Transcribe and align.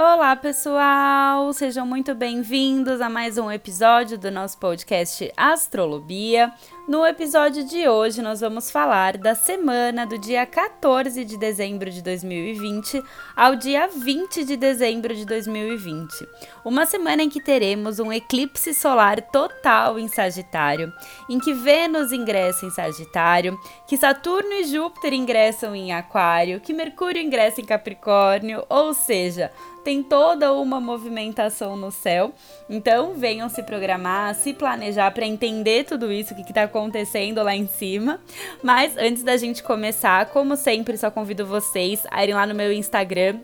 Olá, 0.00 0.36
pessoal! 0.36 1.52
Sejam 1.52 1.84
muito 1.84 2.14
bem-vindos 2.14 3.00
a 3.00 3.10
mais 3.10 3.36
um 3.36 3.50
episódio 3.50 4.16
do 4.16 4.30
nosso 4.30 4.56
podcast 4.56 5.28
Astrolobia. 5.36 6.52
No 6.86 7.04
episódio 7.04 7.64
de 7.64 7.88
hoje, 7.88 8.22
nós 8.22 8.40
vamos 8.40 8.70
falar 8.70 9.18
da 9.18 9.34
semana 9.34 10.06
do 10.06 10.16
dia 10.16 10.46
14 10.46 11.24
de 11.24 11.36
dezembro 11.36 11.90
de 11.90 12.00
2020 12.00 13.02
ao 13.34 13.56
dia 13.56 13.88
20 13.88 14.44
de 14.44 14.56
dezembro 14.56 15.16
de 15.16 15.26
2020. 15.26 16.26
Uma 16.64 16.86
semana 16.86 17.24
em 17.24 17.28
que 17.28 17.42
teremos 17.42 17.98
um 17.98 18.12
eclipse 18.12 18.72
solar 18.74 19.20
total 19.20 19.98
em 19.98 20.06
Sagitário, 20.06 20.92
em 21.28 21.40
que 21.40 21.52
Vênus 21.52 22.12
ingressa 22.12 22.64
em 22.64 22.70
Sagitário, 22.70 23.58
que 23.86 23.96
Saturno 23.96 24.52
e 24.52 24.64
Júpiter 24.64 25.12
ingressam 25.12 25.74
em 25.74 25.92
Aquário, 25.92 26.60
que 26.60 26.72
Mercúrio 26.72 27.20
ingressa 27.20 27.60
em 27.60 27.64
Capricórnio, 27.64 28.64
ou 28.68 28.94
seja, 28.94 29.50
tem 29.88 30.02
toda 30.02 30.52
uma 30.52 30.78
movimentação 30.78 31.74
no 31.74 31.90
céu. 31.90 32.34
Então, 32.68 33.14
venham 33.14 33.48
se 33.48 33.62
programar, 33.62 34.34
se 34.34 34.52
planejar 34.52 35.10
para 35.12 35.24
entender 35.24 35.86
tudo 35.86 36.12
isso, 36.12 36.34
o 36.34 36.36
que 36.36 36.42
está 36.42 36.64
acontecendo 36.64 37.42
lá 37.42 37.56
em 37.56 37.66
cima. 37.66 38.20
Mas 38.62 38.98
antes 38.98 39.22
da 39.22 39.38
gente 39.38 39.62
começar, 39.62 40.26
como 40.26 40.56
sempre, 40.56 40.98
só 40.98 41.10
convido 41.10 41.46
vocês 41.46 42.02
a 42.10 42.22
irem 42.22 42.34
lá 42.34 42.46
no 42.46 42.54
meu 42.54 42.70
Instagram, 42.70 43.38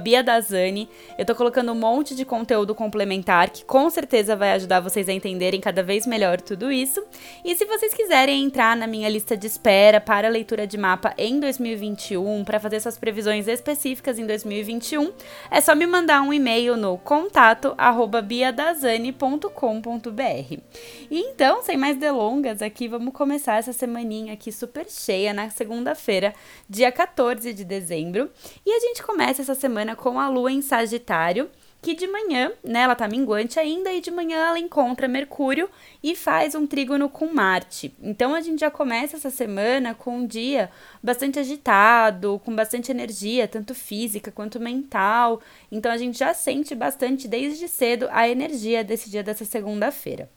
BiaDazani. 0.00 0.88
Eu 1.18 1.24
tô 1.24 1.34
colocando 1.34 1.72
um 1.72 1.74
monte 1.74 2.14
de 2.14 2.24
conteúdo 2.24 2.76
complementar 2.76 3.50
que 3.50 3.64
com 3.64 3.90
certeza 3.90 4.36
vai 4.36 4.52
ajudar 4.52 4.78
vocês 4.78 5.08
a 5.08 5.12
entenderem 5.12 5.60
cada 5.60 5.82
vez 5.82 6.06
melhor 6.06 6.40
tudo 6.40 6.70
isso. 6.70 7.02
E 7.44 7.56
se 7.56 7.64
vocês 7.64 7.92
quiserem 7.92 8.44
entrar 8.44 8.76
na 8.76 8.86
minha 8.86 9.08
lista 9.08 9.36
de 9.36 9.48
espera 9.48 10.00
para 10.00 10.28
leitura 10.28 10.64
de 10.64 10.78
mapa 10.78 11.12
em 11.18 11.40
2021, 11.40 12.44
para 12.44 12.60
fazer 12.60 12.78
suas 12.78 12.96
previsões 12.96 13.48
específicas 13.48 14.16
em 14.16 14.26
2021, 14.28 15.10
é 15.50 15.60
só 15.60 15.74
me 15.74 15.87
mandar 15.88 16.22
um 16.22 16.32
e-mail 16.32 16.76
no 16.76 16.96
contato 16.98 17.74
biadazani.com.br. 18.22 20.58
E 21.10 21.20
então, 21.20 21.62
sem 21.62 21.76
mais 21.76 21.96
delongas, 21.96 22.62
aqui 22.62 22.86
vamos 22.86 23.12
começar 23.12 23.56
essa 23.56 23.72
semaninha 23.72 24.34
aqui 24.34 24.52
super 24.52 24.88
cheia 24.88 25.32
na 25.32 25.50
segunda-feira, 25.50 26.34
dia 26.68 26.92
14 26.92 27.52
de 27.52 27.64
dezembro. 27.64 28.30
E 28.64 28.70
a 28.70 28.80
gente 28.80 29.02
começa 29.02 29.42
essa 29.42 29.54
semana 29.54 29.96
com 29.96 30.20
a 30.20 30.28
lua 30.28 30.52
em 30.52 30.62
Sagitário 30.62 31.50
que 31.80 31.94
de 31.94 32.06
manhã, 32.08 32.50
né, 32.64 32.80
ela 32.80 32.96
tá 32.96 33.06
minguante 33.06 33.58
ainda 33.58 33.92
e 33.92 34.00
de 34.00 34.10
manhã 34.10 34.36
ela 34.48 34.58
encontra 34.58 35.06
Mercúrio 35.06 35.70
e 36.02 36.16
faz 36.16 36.54
um 36.54 36.66
trígono 36.66 37.08
com 37.08 37.32
Marte. 37.32 37.94
Então 38.02 38.34
a 38.34 38.40
gente 38.40 38.60
já 38.60 38.70
começa 38.70 39.16
essa 39.16 39.30
semana 39.30 39.94
com 39.94 40.18
um 40.18 40.26
dia 40.26 40.70
bastante 41.02 41.38
agitado, 41.38 42.40
com 42.44 42.54
bastante 42.54 42.90
energia, 42.90 43.46
tanto 43.46 43.74
física 43.74 44.32
quanto 44.32 44.58
mental. 44.58 45.40
Então 45.70 45.92
a 45.92 45.96
gente 45.96 46.18
já 46.18 46.34
sente 46.34 46.74
bastante 46.74 47.28
desde 47.28 47.68
cedo 47.68 48.08
a 48.10 48.28
energia 48.28 48.82
desse 48.82 49.08
dia 49.08 49.22
dessa 49.22 49.44
segunda-feira. 49.44 50.28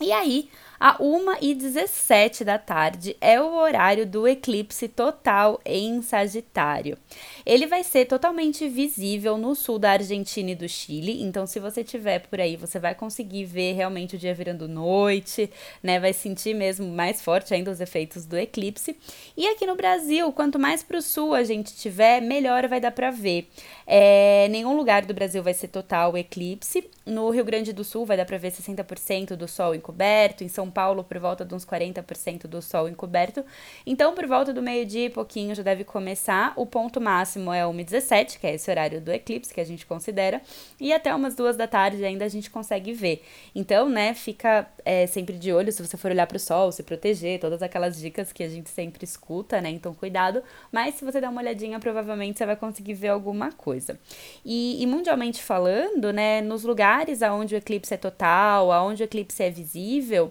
E 0.00 0.12
aí, 0.12 0.48
a 0.80 0.96
1h17 0.98 2.44
da 2.44 2.56
tarde 2.56 3.16
é 3.20 3.40
o 3.40 3.56
horário 3.56 4.06
do 4.06 4.28
eclipse 4.28 4.86
total 4.86 5.60
em 5.64 6.00
Sagitário. 6.02 6.96
Ele 7.44 7.66
vai 7.66 7.82
ser 7.82 8.04
totalmente 8.04 8.68
visível 8.68 9.36
no 9.36 9.56
sul 9.56 9.78
da 9.78 9.90
Argentina 9.90 10.52
e 10.52 10.54
do 10.54 10.68
Chile, 10.68 11.22
então 11.22 11.46
se 11.46 11.58
você 11.58 11.80
estiver 11.80 12.20
por 12.20 12.40
aí, 12.40 12.56
você 12.56 12.78
vai 12.78 12.94
conseguir 12.94 13.44
ver 13.44 13.72
realmente 13.72 14.14
o 14.14 14.18
dia 14.18 14.32
virando 14.32 14.68
noite, 14.68 15.50
né? 15.82 15.98
Vai 15.98 16.12
sentir 16.12 16.54
mesmo 16.54 16.86
mais 16.86 17.20
forte 17.20 17.52
ainda 17.52 17.72
os 17.72 17.80
efeitos 17.80 18.24
do 18.24 18.36
eclipse. 18.36 18.96
E 19.36 19.48
aqui 19.48 19.66
no 19.66 19.74
Brasil, 19.74 20.32
quanto 20.32 20.58
mais 20.58 20.82
para 20.82 20.98
o 20.98 21.02
sul 21.02 21.34
a 21.34 21.42
gente 21.42 21.74
tiver, 21.74 22.20
melhor 22.20 22.68
vai 22.68 22.80
dar 22.80 22.92
para 22.92 23.10
ver. 23.10 23.48
É, 23.84 24.46
nenhum 24.48 24.76
lugar 24.76 25.04
do 25.04 25.14
Brasil 25.14 25.42
vai 25.42 25.54
ser 25.54 25.68
total 25.68 26.16
eclipse. 26.16 26.88
No 27.04 27.30
Rio 27.30 27.44
Grande 27.44 27.72
do 27.72 27.82
Sul 27.82 28.04
vai 28.04 28.18
dar 28.18 28.26
para 28.26 28.36
ver 28.36 28.52
60% 28.52 29.34
do 29.34 29.48
sol 29.48 29.74
encoberto, 29.74 30.44
em 30.44 30.48
São 30.48 30.67
são 30.68 30.70
Paulo 30.70 31.02
por 31.02 31.18
volta 31.18 31.44
de 31.44 31.54
uns 31.54 31.64
40% 31.64 32.46
do 32.46 32.60
sol 32.60 32.88
encoberto. 32.88 33.44
Então, 33.86 34.14
por 34.14 34.26
volta 34.26 34.52
do 34.52 34.62
meio-dia 34.62 35.06
e 35.06 35.10
pouquinho 35.10 35.54
já 35.54 35.62
deve 35.62 35.82
começar. 35.82 36.52
O 36.56 36.66
ponto 36.66 37.00
máximo 37.00 37.52
é 37.52 37.62
1h17, 37.62 38.38
que 38.38 38.46
é 38.46 38.54
esse 38.54 38.70
horário 38.70 39.00
do 39.00 39.10
eclipse 39.10 39.52
que 39.52 39.60
a 39.60 39.64
gente 39.64 39.86
considera. 39.86 40.40
E 40.78 40.92
até 40.92 41.14
umas 41.14 41.34
duas 41.34 41.56
da 41.56 41.66
tarde 41.66 42.04
ainda 42.04 42.24
a 42.24 42.28
gente 42.28 42.50
consegue 42.50 42.92
ver. 42.92 43.22
Então, 43.54 43.88
né, 43.88 44.14
fica 44.14 44.68
é, 44.84 45.06
sempre 45.06 45.36
de 45.36 45.52
olho 45.52 45.72
se 45.72 45.84
você 45.84 45.96
for 45.96 46.10
olhar 46.10 46.26
para 46.26 46.36
o 46.36 46.40
sol, 46.40 46.70
se 46.70 46.82
proteger, 46.82 47.40
todas 47.40 47.62
aquelas 47.62 47.98
dicas 47.98 48.32
que 48.32 48.42
a 48.42 48.48
gente 48.48 48.68
sempre 48.68 49.04
escuta, 49.04 49.60
né? 49.60 49.70
Então, 49.70 49.94
cuidado. 49.94 50.42
Mas 50.70 50.94
se 50.94 51.04
você 51.04 51.20
der 51.20 51.28
uma 51.28 51.40
olhadinha, 51.40 51.80
provavelmente 51.80 52.38
você 52.38 52.46
vai 52.46 52.56
conseguir 52.56 52.94
ver 52.94 53.08
alguma 53.08 53.50
coisa. 53.52 53.98
E, 54.44 54.82
e 54.82 54.86
mundialmente 54.86 55.42
falando, 55.42 56.12
né, 56.12 56.40
nos 56.42 56.62
lugares 56.64 57.22
onde 57.22 57.54
o 57.54 57.58
eclipse 57.58 57.94
é 57.94 57.96
total, 57.96 58.68
onde 58.86 59.02
o 59.02 59.04
eclipse 59.04 59.42
é 59.42 59.50
visível, 59.50 60.30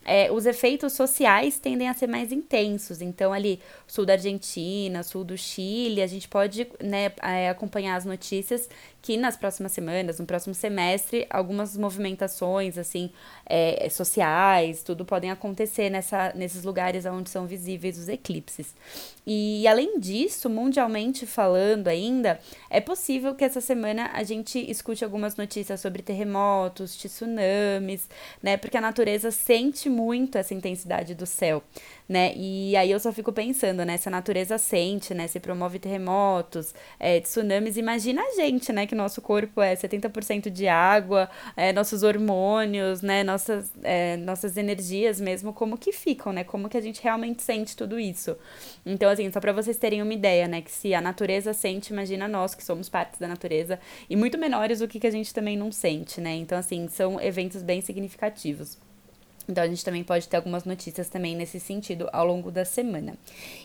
é, 0.03 0.31
os 0.31 0.45
efeitos 0.45 0.93
sociais 0.93 1.59
tendem 1.59 1.87
a 1.87 1.93
ser 1.93 2.07
mais 2.07 2.31
intensos. 2.31 3.01
Então, 3.01 3.31
ali, 3.31 3.59
sul 3.85 4.05
da 4.05 4.13
Argentina, 4.13 5.03
sul 5.03 5.23
do 5.23 5.37
Chile, 5.37 6.01
a 6.01 6.07
gente 6.07 6.27
pode 6.27 6.67
né, 6.83 7.11
é, 7.21 7.49
acompanhar 7.49 7.95
as 7.95 8.05
notícias 8.05 8.67
que 9.01 9.17
nas 9.17 9.35
próximas 9.35 9.71
semanas, 9.71 10.19
no 10.19 10.25
próximo 10.25 10.53
semestre, 10.53 11.25
algumas 11.29 11.75
movimentações 11.75 12.77
assim 12.77 13.09
é, 13.45 13.89
sociais, 13.89 14.83
tudo 14.83 15.03
podem 15.03 15.31
acontecer 15.31 15.89
nessa, 15.89 16.31
nesses 16.35 16.63
lugares 16.63 17.05
onde 17.05 17.29
são 17.29 17.47
visíveis 17.47 17.97
os 17.97 18.07
eclipses. 18.07 18.75
E 19.25 19.67
além 19.67 19.99
disso, 19.99 20.49
mundialmente 20.49 21.25
falando 21.25 21.87
ainda, 21.87 22.39
é 22.69 22.79
possível 22.79 23.33
que 23.35 23.43
essa 23.43 23.61
semana 23.61 24.09
a 24.13 24.23
gente 24.23 24.59
escute 24.69 25.03
algumas 25.03 25.35
notícias 25.35 25.79
sobre 25.79 26.01
terremotos, 26.01 26.95
tsunamis, 26.95 28.07
né? 28.41 28.57
Porque 28.57 28.77
a 28.77 28.81
natureza 28.81 29.31
sente 29.31 29.89
muito 29.91 30.37
essa 30.37 30.53
intensidade 30.53 31.13
do 31.13 31.25
céu 31.25 31.63
né? 32.11 32.33
E 32.35 32.75
aí 32.75 32.91
eu 32.91 32.99
só 32.99 33.13
fico 33.13 33.31
pensando, 33.31 33.85
né? 33.85 33.95
Se 33.95 34.09
a 34.09 34.11
natureza 34.11 34.57
sente, 34.57 35.13
né? 35.13 35.27
Se 35.27 35.39
promove 35.39 35.79
terremotos, 35.79 36.75
é, 36.99 37.21
tsunamis, 37.21 37.77
imagina 37.77 38.21
a 38.21 38.35
gente, 38.35 38.73
né? 38.73 38.85
Que 38.85 38.93
nosso 38.93 39.21
corpo 39.21 39.61
é 39.61 39.73
70% 39.75 40.49
de 40.49 40.67
água, 40.67 41.29
é, 41.55 41.71
nossos 41.71 42.03
hormônios, 42.03 43.01
né? 43.01 43.23
Nossas, 43.23 43.71
é, 43.81 44.17
nossas 44.17 44.57
energias 44.57 45.21
mesmo, 45.21 45.53
como 45.53 45.77
que 45.77 45.93
ficam, 45.93 46.33
né? 46.33 46.43
Como 46.43 46.67
que 46.67 46.75
a 46.75 46.81
gente 46.81 47.01
realmente 47.01 47.41
sente 47.41 47.77
tudo 47.77 47.97
isso. 47.97 48.35
Então, 48.85 49.09
assim, 49.09 49.31
só 49.31 49.39
para 49.39 49.53
vocês 49.53 49.77
terem 49.77 50.01
uma 50.01 50.13
ideia, 50.13 50.49
né? 50.49 50.61
Que 50.61 50.71
se 50.71 50.93
a 50.93 50.99
natureza 50.99 51.53
sente, 51.53 51.93
imagina 51.93 52.27
nós 52.27 52.53
que 52.53 52.63
somos 52.63 52.89
partes 52.89 53.19
da 53.21 53.27
natureza 53.27 53.79
e 54.09 54.17
muito 54.17 54.37
menores 54.37 54.79
do 54.79 54.87
que, 54.87 54.99
que 54.99 55.07
a 55.07 55.11
gente 55.11 55.33
também 55.33 55.55
não 55.55 55.71
sente, 55.71 56.19
né? 56.19 56.35
Então, 56.35 56.57
assim, 56.57 56.89
são 56.89 57.21
eventos 57.21 57.63
bem 57.63 57.79
significativos. 57.79 58.77
Então 59.51 59.63
a 59.63 59.67
gente 59.67 59.83
também 59.83 60.03
pode 60.03 60.27
ter 60.27 60.37
algumas 60.37 60.63
notícias 60.63 61.09
também 61.09 61.35
nesse 61.35 61.59
sentido 61.59 62.09
ao 62.13 62.25
longo 62.25 62.49
da 62.49 62.63
semana. 62.63 63.15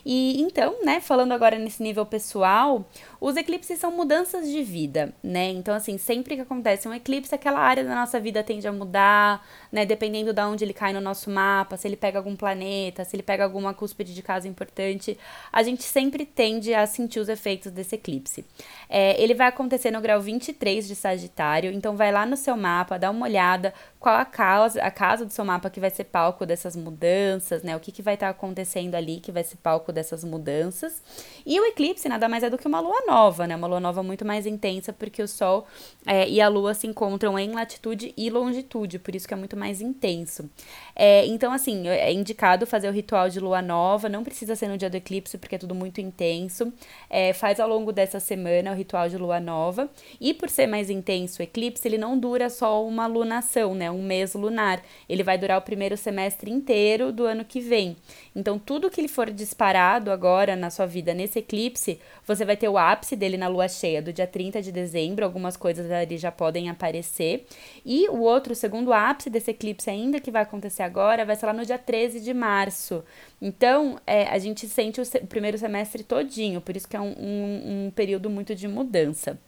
E 0.05 0.41
então, 0.41 0.83
né, 0.83 0.99
falando 0.99 1.31
agora 1.31 1.57
nesse 1.57 1.81
nível 1.81 2.05
pessoal, 2.05 2.85
os 3.19 3.35
eclipses 3.35 3.79
são 3.79 3.91
mudanças 3.91 4.47
de 4.49 4.63
vida, 4.63 5.13
né? 5.23 5.49
Então 5.49 5.73
assim, 5.73 5.97
sempre 5.97 6.35
que 6.35 6.41
acontece 6.41 6.87
um 6.87 6.93
eclipse, 6.93 7.33
aquela 7.33 7.59
área 7.59 7.83
da 7.83 7.95
nossa 7.95 8.19
vida 8.19 8.43
tende 8.43 8.67
a 8.67 8.71
mudar, 8.71 9.45
né, 9.71 9.85
dependendo 9.85 10.33
de 10.33 10.41
onde 10.41 10.63
ele 10.63 10.73
cai 10.73 10.93
no 10.93 11.01
nosso 11.01 11.29
mapa, 11.29 11.77
se 11.77 11.87
ele 11.87 11.95
pega 11.95 12.19
algum 12.19 12.35
planeta, 12.35 13.03
se 13.03 13.15
ele 13.15 13.23
pega 13.23 13.43
alguma 13.43 13.73
cúspide 13.73 14.13
de 14.13 14.21
casa 14.21 14.47
importante, 14.47 15.17
a 15.51 15.63
gente 15.63 15.83
sempre 15.83 16.25
tende 16.25 16.73
a 16.73 16.85
sentir 16.85 17.19
os 17.19 17.29
efeitos 17.29 17.71
desse 17.71 17.95
eclipse. 17.95 18.45
É, 18.89 19.21
ele 19.21 19.33
vai 19.33 19.47
acontecer 19.47 19.91
no 19.91 20.01
grau 20.01 20.21
23 20.21 20.87
de 20.87 20.95
Sagitário, 20.95 21.71
então 21.71 21.95
vai 21.95 22.11
lá 22.11 22.25
no 22.25 22.37
seu 22.37 22.55
mapa, 22.55 22.97
dá 22.97 23.09
uma 23.09 23.25
olhada 23.25 23.73
qual 23.99 24.15
a 24.15 24.25
casa, 24.25 24.81
a 24.81 24.91
casa 24.91 25.25
do 25.25 25.33
seu 25.33 25.43
mapa 25.43 25.69
que 25.69 25.79
vai 25.79 25.89
ser 25.89 26.05
palco 26.05 26.45
dessas 26.45 26.75
mudanças, 26.75 27.63
né? 27.63 27.75
O 27.75 27.79
que, 27.79 27.91
que 27.91 28.01
vai 28.01 28.13
estar 28.13 28.27
tá 28.27 28.31
acontecendo 28.31 28.95
ali 28.95 29.19
que 29.19 29.31
vai 29.31 29.43
ser 29.43 29.57
palco 29.57 29.91
dessas 29.91 30.23
mudanças. 30.23 31.01
E 31.45 31.59
o 31.59 31.65
eclipse 31.65 32.07
nada 32.07 32.29
mais 32.29 32.43
é 32.43 32.49
do 32.49 32.57
que 32.57 32.67
uma 32.67 32.79
lua 32.79 33.03
nova, 33.07 33.47
né? 33.47 33.55
Uma 33.55 33.67
lua 33.67 33.79
nova 33.79 34.03
muito 34.03 34.25
mais 34.25 34.45
intensa, 34.45 34.91
porque 34.91 35.23
o 35.23 35.27
Sol 35.27 35.65
é, 36.05 36.27
e 36.29 36.41
a 36.41 36.47
Lua 36.49 36.73
se 36.73 36.85
encontram 36.85 37.39
em 37.39 37.51
latitude 37.51 38.13
e 38.17 38.29
longitude, 38.29 38.99
por 38.99 39.15
isso 39.15 39.27
que 39.27 39.33
é 39.33 39.37
muito 39.37 39.55
mais 39.55 39.81
intenso. 39.81 40.49
É, 40.95 41.25
então, 41.25 41.53
assim, 41.53 41.87
é 41.87 42.11
indicado 42.11 42.65
fazer 42.65 42.89
o 42.89 42.91
ritual 42.91 43.29
de 43.29 43.39
lua 43.39 43.61
nova, 43.61 44.09
não 44.09 44.23
precisa 44.23 44.55
ser 44.55 44.67
no 44.67 44.77
dia 44.77 44.89
do 44.89 44.97
eclipse, 44.97 45.37
porque 45.37 45.55
é 45.55 45.57
tudo 45.59 45.75
muito 45.75 46.01
intenso. 46.01 46.73
É, 47.09 47.33
faz 47.33 47.59
ao 47.59 47.69
longo 47.69 47.91
dessa 47.91 48.19
semana 48.19 48.71
o 48.71 48.75
ritual 48.75 49.07
de 49.07 49.17
lua 49.17 49.39
nova. 49.39 49.89
E 50.19 50.33
por 50.33 50.49
ser 50.49 50.67
mais 50.67 50.89
intenso 50.89 51.39
o 51.39 51.43
eclipse, 51.43 51.87
ele 51.87 51.97
não 51.97 52.17
dura 52.17 52.49
só 52.49 52.85
uma 52.85 53.05
lunação, 53.05 53.75
né? 53.75 53.89
Um 53.91 54.01
mês 54.01 54.33
lunar. 54.33 54.81
Ele 55.07 55.23
vai 55.23 55.37
durar 55.37 55.59
o 55.59 55.61
primeiro 55.61 55.95
semestre 55.95 56.51
inteiro 56.51 57.11
do 57.11 57.25
ano 57.25 57.45
que 57.45 57.59
vem. 57.59 57.95
Então, 58.35 58.57
tudo 58.57 58.89
que 58.89 58.99
ele 58.99 59.07
for 59.07 59.29
disparado 59.29 60.11
agora 60.11 60.55
na 60.55 60.69
sua 60.69 60.85
vida 60.85 61.13
nesse 61.13 61.39
eclipse, 61.39 61.99
você 62.25 62.43
vai 62.43 62.57
ter 62.57 62.67
o 62.67 62.77
ápice 62.97 63.15
dele 63.15 63.37
na 63.37 63.47
lua 63.47 63.67
cheia 63.67 64.01
do 64.01 64.11
dia 64.11 64.25
30 64.25 64.61
de 64.61 64.71
dezembro. 64.71 65.23
Algumas 65.23 65.55
coisas 65.55 65.89
ali 65.91 66.17
já 66.17 66.31
podem 66.31 66.69
aparecer. 66.69 67.45
E 67.85 68.09
o 68.09 68.19
outro, 68.21 68.53
o 68.53 68.55
segundo 68.55 68.91
ápice 68.91 69.29
desse 69.29 69.51
eclipse 69.51 69.89
ainda 69.89 70.19
que 70.19 70.31
vai 70.31 70.41
acontecer 70.41 70.83
agora, 70.83 71.25
vai 71.25 71.35
ser 71.35 71.45
lá 71.45 71.53
no 71.53 71.65
dia 71.65 71.77
13 71.77 72.19
de 72.19 72.33
março. 72.33 73.03
Então, 73.41 73.99
é, 74.05 74.23
a 74.23 74.37
gente 74.39 74.67
sente 74.67 74.99
o, 74.99 75.05
se 75.05 75.17
o 75.19 75.27
primeiro 75.27 75.57
semestre 75.57 76.03
todinho, 76.03 76.59
por 76.59 76.75
isso 76.75 76.87
que 76.87 76.95
é 76.95 77.01
um, 77.01 77.13
um, 77.17 77.85
um 77.85 77.91
período 77.91 78.29
muito 78.29 78.55
de 78.55 78.67
mudança. 78.67 79.39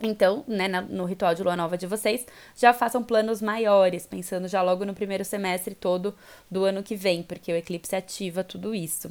Então, 0.00 0.44
né, 0.46 0.68
no 0.68 1.04
ritual 1.04 1.34
de 1.34 1.42
lua 1.42 1.56
nova 1.56 1.76
de 1.76 1.86
vocês, 1.86 2.24
já 2.56 2.72
façam 2.72 3.02
planos 3.02 3.42
maiores, 3.42 4.06
pensando 4.06 4.46
já 4.46 4.62
logo 4.62 4.84
no 4.84 4.94
primeiro 4.94 5.24
semestre 5.24 5.74
todo 5.74 6.14
do 6.48 6.64
ano 6.64 6.82
que 6.82 6.94
vem, 6.94 7.22
porque 7.22 7.52
o 7.52 7.56
eclipse 7.56 7.96
ativa 7.96 8.44
tudo 8.44 8.74
isso. 8.74 9.10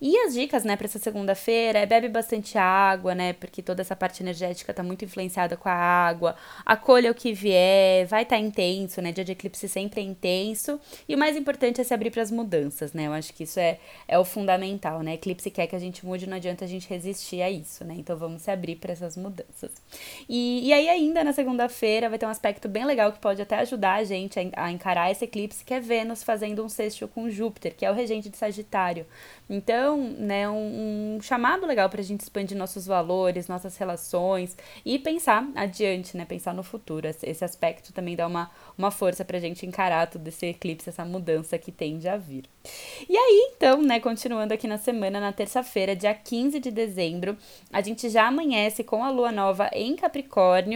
E 0.00 0.16
as 0.18 0.34
dicas, 0.34 0.62
né, 0.64 0.76
para 0.76 0.86
essa 0.86 0.98
segunda-feira 0.98 1.78
é 1.78 1.86
bebe 1.86 2.08
bastante 2.08 2.58
água, 2.58 3.14
né, 3.14 3.32
porque 3.32 3.62
toda 3.62 3.80
essa 3.80 3.96
parte 3.96 4.22
energética 4.22 4.74
tá 4.74 4.82
muito 4.82 5.04
influenciada 5.04 5.56
com 5.56 5.68
a 5.68 5.72
água. 5.72 6.36
Acolha 6.66 7.10
o 7.10 7.14
que 7.14 7.32
vier, 7.32 8.06
vai 8.06 8.22
estar 8.22 8.36
tá 8.36 8.42
intenso, 8.42 9.00
né? 9.00 9.12
Dia 9.12 9.24
de 9.24 9.32
eclipse 9.32 9.68
sempre 9.68 10.00
é 10.00 10.04
intenso. 10.04 10.78
E 11.08 11.14
o 11.14 11.18
mais 11.18 11.36
importante 11.36 11.80
é 11.80 11.84
se 11.84 11.94
abrir 11.94 12.10
para 12.10 12.22
as 12.22 12.30
mudanças, 12.30 12.92
né? 12.92 13.06
Eu 13.06 13.12
acho 13.12 13.32
que 13.32 13.44
isso 13.44 13.58
é, 13.58 13.78
é 14.06 14.18
o 14.18 14.24
fundamental, 14.24 15.02
né? 15.02 15.14
Eclipse 15.14 15.50
quer 15.50 15.66
que 15.66 15.76
a 15.76 15.78
gente 15.78 16.04
mude, 16.04 16.26
não 16.26 16.36
adianta 16.36 16.64
a 16.64 16.68
gente 16.68 16.88
resistir 16.88 17.40
a 17.42 17.50
isso, 17.50 17.84
né? 17.84 17.94
Então 17.96 18.16
vamos 18.16 18.42
se 18.42 18.50
abrir 18.50 18.76
para 18.76 18.92
essas 18.92 19.16
mudanças. 19.16 19.72
E, 20.28 20.68
e 20.68 20.72
aí, 20.72 20.88
ainda 20.88 21.22
na 21.22 21.32
segunda-feira, 21.32 22.08
vai 22.08 22.18
ter 22.18 22.26
um 22.26 22.30
aspecto 22.30 22.68
bem 22.68 22.84
legal 22.84 23.12
que 23.12 23.18
pode 23.18 23.40
até 23.40 23.56
ajudar 23.56 23.94
a 23.94 24.04
gente 24.04 24.38
a, 24.38 24.64
a 24.64 24.72
encarar 24.72 25.10
esse 25.10 25.24
eclipse, 25.24 25.64
que 25.64 25.74
é 25.74 25.80
Vênus 25.80 26.22
fazendo 26.22 26.64
um 26.64 26.68
sexto 26.68 27.06
com 27.08 27.30
Júpiter, 27.30 27.74
que 27.76 27.84
é 27.84 27.90
o 27.90 27.94
regente 27.94 28.28
de 28.28 28.36
Sagitário. 28.36 29.06
Então, 29.48 29.98
né, 29.98 30.48
um, 30.48 31.16
um 31.16 31.20
chamado 31.20 31.66
legal 31.66 31.88
para 31.88 32.00
a 32.00 32.04
gente 32.04 32.20
expandir 32.20 32.56
nossos 32.56 32.86
valores, 32.86 33.46
nossas 33.46 33.76
relações 33.76 34.56
e 34.84 34.98
pensar 34.98 35.48
adiante, 35.54 36.16
né? 36.16 36.24
Pensar 36.24 36.52
no 36.52 36.62
futuro. 36.62 37.06
Esse 37.22 37.44
aspecto 37.44 37.92
também 37.92 38.16
dá 38.16 38.26
uma, 38.26 38.50
uma 38.76 38.90
força 38.90 39.24
para 39.24 39.38
a 39.38 39.40
gente 39.40 39.64
encarar 39.64 40.08
todo 40.08 40.26
esse 40.26 40.46
eclipse, 40.46 40.88
essa 40.88 41.04
mudança 41.04 41.56
que 41.58 41.70
tende 41.70 42.08
a 42.08 42.16
vir. 42.16 42.44
E 43.08 43.16
aí, 43.16 43.52
então, 43.54 43.80
né, 43.80 44.00
continuando 44.00 44.52
aqui 44.52 44.66
na 44.66 44.78
semana, 44.78 45.20
na 45.20 45.32
terça-feira, 45.32 45.94
dia 45.94 46.14
15 46.14 46.58
de 46.58 46.70
dezembro, 46.70 47.36
a 47.72 47.80
gente 47.80 48.08
já 48.08 48.26
amanhece 48.26 48.82
com 48.82 49.04
a 49.04 49.10
lua 49.10 49.30
nova 49.30 49.70
em 49.72 49.94
Capricórnio, 49.94 50.15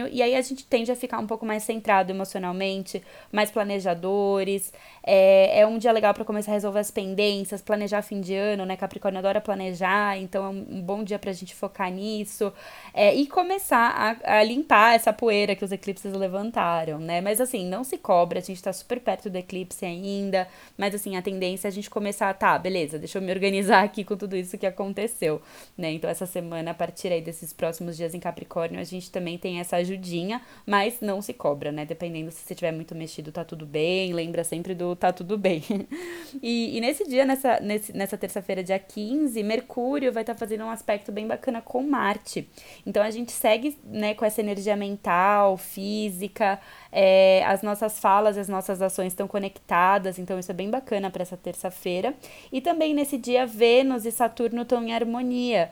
e 0.07 0.21
aí 0.21 0.35
a 0.35 0.41
gente 0.41 0.65
tende 0.65 0.91
a 0.91 0.95
ficar 0.95 1.19
um 1.19 1.27
pouco 1.27 1.45
mais 1.45 1.63
centrado 1.63 2.11
emocionalmente, 2.11 3.01
mais 3.31 3.51
planejadores. 3.51 4.73
É, 5.03 5.61
é 5.61 5.67
um 5.67 5.77
dia 5.77 5.91
legal 5.91 6.13
para 6.13 6.23
começar 6.23 6.51
a 6.51 6.53
resolver 6.53 6.79
as 6.79 6.91
pendências, 6.91 7.61
planejar 7.61 8.01
fim 8.01 8.21
de 8.21 8.35
ano, 8.35 8.65
né? 8.65 8.77
Capricórnio 8.77 9.19
adora 9.19 9.41
planejar, 9.41 10.17
então 10.17 10.45
é 10.45 10.49
um 10.49 10.81
bom 10.81 11.03
dia 11.03 11.17
pra 11.17 11.31
gente 11.33 11.55
focar 11.55 11.91
nisso. 11.91 12.53
É, 12.93 13.13
e 13.15 13.25
começar 13.27 14.17
a, 14.23 14.39
a 14.39 14.43
limpar 14.43 14.95
essa 14.95 15.11
poeira 15.11 15.55
que 15.55 15.65
os 15.65 15.71
eclipses 15.71 16.13
levantaram, 16.13 16.99
né? 16.99 17.21
Mas 17.21 17.41
assim, 17.41 17.67
não 17.67 17.83
se 17.83 17.97
cobra, 17.97 18.39
a 18.39 18.41
gente 18.41 18.61
tá 18.61 18.71
super 18.71 18.99
perto 18.99 19.29
do 19.29 19.37
eclipse 19.37 19.85
ainda, 19.85 20.47
mas 20.77 20.93
assim, 20.93 21.15
a 21.15 21.21
tendência 21.21 21.67
é 21.67 21.69
a 21.69 21.71
gente 21.71 21.89
começar, 21.89 22.33
tá, 22.35 22.57
beleza, 22.57 22.99
deixa 22.99 23.17
eu 23.17 23.21
me 23.21 23.31
organizar 23.31 23.83
aqui 23.83 24.03
com 24.03 24.15
tudo 24.15 24.35
isso 24.35 24.57
que 24.57 24.65
aconteceu, 24.65 25.41
né? 25.77 25.91
Então 25.91 26.09
essa 26.09 26.25
semana, 26.25 26.71
a 26.71 26.73
partir 26.73 27.11
aí 27.11 27.21
desses 27.21 27.53
próximos 27.53 27.97
dias 27.97 28.13
em 28.13 28.19
Capricórnio, 28.19 28.79
a 28.79 28.83
gente 28.83 29.11
também 29.11 29.30
tem 29.37 29.59
essa 29.59 29.77
ajudinha, 29.77 30.41
mas 30.65 31.01
não 31.01 31.21
se 31.21 31.33
cobra, 31.33 31.71
né? 31.71 31.85
Dependendo 31.85 32.31
se 32.31 32.41
você 32.41 32.55
tiver 32.55 32.71
muito 32.71 32.95
mexido, 32.95 33.31
tá 33.31 33.43
tudo 33.43 33.65
bem, 33.65 34.13
lembra 34.13 34.43
sempre 34.43 34.73
do 34.73 34.95
tá 34.95 35.11
tudo 35.11 35.37
bem. 35.37 35.63
e, 36.41 36.77
e 36.77 36.81
nesse 36.81 37.07
dia, 37.07 37.25
nessa, 37.25 37.59
nesse, 37.59 37.95
nessa 37.95 38.17
terça-feira, 38.17 38.63
dia 38.63 38.79
15, 38.79 39.41
Mercúrio 39.43 40.11
vai 40.11 40.23
estar 40.23 40.33
tá 40.33 40.39
fazendo 40.39 40.63
um 40.63 40.69
aspecto 40.69 41.11
bem 41.11 41.27
bacana 41.27 41.61
com 41.61 41.83
Marte. 41.83 42.49
Então 42.85 43.03
a 43.03 43.11
gente 43.11 43.31
segue, 43.31 43.77
né, 43.85 44.13
com 44.13 44.25
essa 44.25 44.41
energia 44.41 44.75
mental, 44.75 45.57
física, 45.57 46.59
é, 46.91 47.43
as 47.45 47.61
nossas 47.61 47.99
falas, 47.99 48.37
as 48.37 48.47
nossas 48.47 48.81
ações 48.81 49.07
estão 49.13 49.27
conectadas, 49.27 50.19
então 50.19 50.37
isso 50.37 50.51
é 50.51 50.53
bem 50.53 50.69
bacana 50.69 51.09
para 51.09 51.21
essa 51.21 51.37
terça-feira. 51.37 52.13
E 52.51 52.61
também 52.61 52.93
nesse 52.93 53.17
dia, 53.17 53.45
Vênus 53.45 54.05
e 54.05 54.11
Saturno 54.11 54.63
estão 54.63 54.83
em 54.83 54.93
harmonia. 54.93 55.71